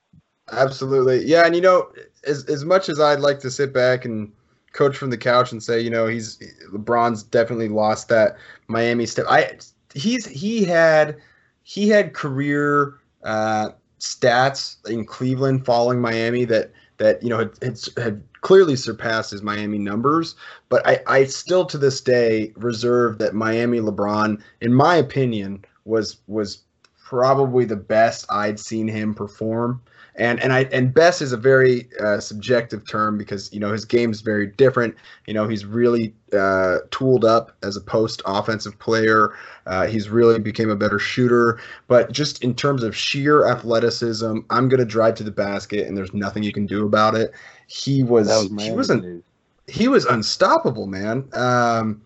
Absolutely. 0.53 1.25
Yeah, 1.25 1.45
and 1.45 1.55
you 1.55 1.61
know, 1.61 1.91
as 2.25 2.45
as 2.45 2.65
much 2.65 2.89
as 2.89 3.01
I'd 3.01 3.21
like 3.21 3.41
to 3.41 3.51
sit 3.51 3.73
back 3.73 4.05
and 4.05 4.33
coach 4.73 4.97
from 4.97 5.11
the 5.11 5.19
couch 5.19 5.53
and 5.53 5.63
say, 5.63 5.81
you 5.81 5.91
know, 5.91 6.07
he's 6.07 6.39
LeBron's 6.73 7.23
definitely 7.23 7.69
lost 7.69 8.09
that 8.09 8.37
Miami 8.69 9.07
step. 9.07 9.27
I 9.29 9.59
he's 9.95 10.27
he 10.27 10.65
had 10.65 11.17
he 11.65 11.89
had 11.89 12.15
career 12.15 12.95
uh, 13.25 13.71
stats 13.99 14.77
in 14.89 15.05
Cleveland 15.05 15.67
following 15.67 16.01
Miami 16.01 16.45
that 16.45 16.71
that 16.99 17.23
you 17.23 17.29
know 17.29 17.39
had, 17.39 17.59
had, 17.61 17.79
had 17.97 18.23
clearly 18.47 18.77
surpasses 18.77 19.43
Miami 19.43 19.77
numbers. 19.77 20.37
But 20.69 20.87
I, 20.87 21.01
I 21.09 21.25
still 21.25 21.65
to 21.65 21.77
this 21.77 22.01
day 22.01 22.53
reserve 22.55 23.19
that 23.19 23.35
Miami 23.35 23.81
LeBron, 23.81 24.41
in 24.61 24.73
my 24.73 24.95
opinion, 24.95 25.65
was 25.85 26.19
was 26.29 26.63
probably 27.05 27.65
the 27.65 27.75
best 27.75 28.25
I'd 28.31 28.61
seen 28.61 28.87
him 28.87 29.15
perform 29.15 29.83
and 30.17 30.41
and 30.41 30.53
I 30.53 30.65
and 30.73 30.93
best 30.93 31.21
is 31.21 31.33
a 31.33 31.37
very 31.37 31.89
uh, 32.01 32.21
subjective 32.21 32.89
term 32.89 33.19
because 33.19 33.53
you 33.53 33.61
know 33.61 33.73
his 33.73 33.85
game 33.85 34.11
is 34.11 34.23
very 34.23 34.47
different. 34.47 34.95
You 35.27 35.35
know 35.35 35.47
he's 35.47 35.65
really 35.65 36.15
uh, 36.33 36.79
tooled 36.91 37.25
up 37.25 37.53
as 37.63 37.77
a 37.77 37.81
post 37.81 38.23
offensive 38.25 38.79
player. 38.79 39.35
Uh, 39.67 39.87
he's 39.87 40.09
really 40.09 40.39
became 40.39 40.71
a 40.71 40.77
better 40.77 40.99
shooter. 40.99 41.61
But 41.87 42.13
just 42.13 42.43
in 42.43 42.55
terms 42.55 42.83
of 42.83 42.97
sheer 42.97 43.47
athleticism, 43.47 44.39
I'm 44.51 44.69
gonna 44.69 44.87
drive 44.87 45.17
to 45.17 45.25
the 45.25 45.31
basket, 45.31 45.87
and 45.87 45.97
there's 45.97 46.15
nothing 46.15 46.43
you 46.43 46.53
can 46.53 46.67
do 46.67 46.87
about 46.87 47.15
it. 47.15 47.33
He 47.67 48.03
was, 48.03 48.29
was 48.29 48.65
he 48.65 48.73
wasn't 48.73 49.25
he 49.69 49.89
was 49.89 50.07
unstoppable, 50.07 50.87
man. 50.87 51.29
Um, 51.35 52.03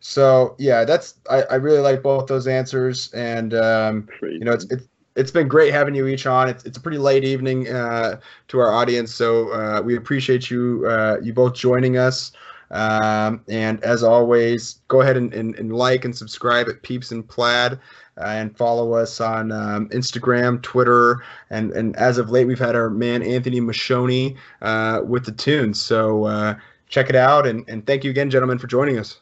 so 0.00 0.56
yeah, 0.58 0.84
that's 0.84 1.14
I, 1.30 1.42
I 1.42 1.54
really 1.56 1.78
like 1.78 2.02
both 2.02 2.26
those 2.26 2.48
answers, 2.48 3.12
and 3.12 3.54
um, 3.54 4.08
you 4.20 4.40
know 4.40 4.52
it's 4.52 4.64
it's 4.64 4.88
it's 5.16 5.30
been 5.30 5.48
great 5.48 5.72
having 5.72 5.94
you 5.94 6.06
each 6.06 6.26
on. 6.26 6.48
It's, 6.48 6.64
it's 6.64 6.78
a 6.78 6.80
pretty 6.80 6.98
late 6.98 7.24
evening 7.24 7.68
uh, 7.68 8.20
to 8.48 8.58
our 8.58 8.72
audience, 8.72 9.14
so 9.14 9.52
uh, 9.52 9.82
we 9.82 9.96
appreciate 9.96 10.50
you 10.50 10.86
uh, 10.86 11.18
you 11.22 11.32
both 11.32 11.54
joining 11.54 11.96
us. 11.96 12.32
Um, 12.70 13.44
and 13.48 13.82
as 13.84 14.02
always, 14.02 14.80
go 14.88 15.02
ahead 15.02 15.18
and, 15.18 15.34
and, 15.34 15.54
and, 15.56 15.76
like 15.76 16.06
and 16.06 16.16
subscribe 16.16 16.70
at 16.70 16.80
Peeps 16.80 17.10
and 17.10 17.28
Plaid, 17.28 17.78
uh, 18.16 18.24
and 18.24 18.56
follow 18.56 18.94
us 18.94 19.20
on 19.20 19.52
um, 19.52 19.90
Instagram, 19.90 20.62
Twitter, 20.62 21.22
and 21.50 21.72
and 21.72 21.94
as 21.96 22.16
of 22.16 22.30
late, 22.30 22.46
we've 22.46 22.58
had 22.58 22.74
our 22.74 22.88
man 22.88 23.22
Anthony 23.22 23.60
Machoni 23.60 24.38
uh, 24.62 25.02
with 25.04 25.26
the 25.26 25.32
tunes. 25.32 25.80
So 25.80 26.24
uh, 26.24 26.54
check 26.88 27.10
it 27.10 27.16
out, 27.16 27.46
and, 27.46 27.68
and 27.68 27.86
thank 27.86 28.04
you 28.04 28.10
again, 28.10 28.30
gentlemen, 28.30 28.58
for 28.58 28.68
joining 28.68 28.98
us. 28.98 29.20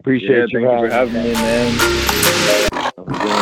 Appreciate 0.00 0.30
yeah, 0.30 0.46
you, 0.48 0.66
thank 0.66 0.82
you 0.82 0.88
for 0.88 0.92
having 0.92 1.22
me, 1.22 1.32
man. 1.34 3.37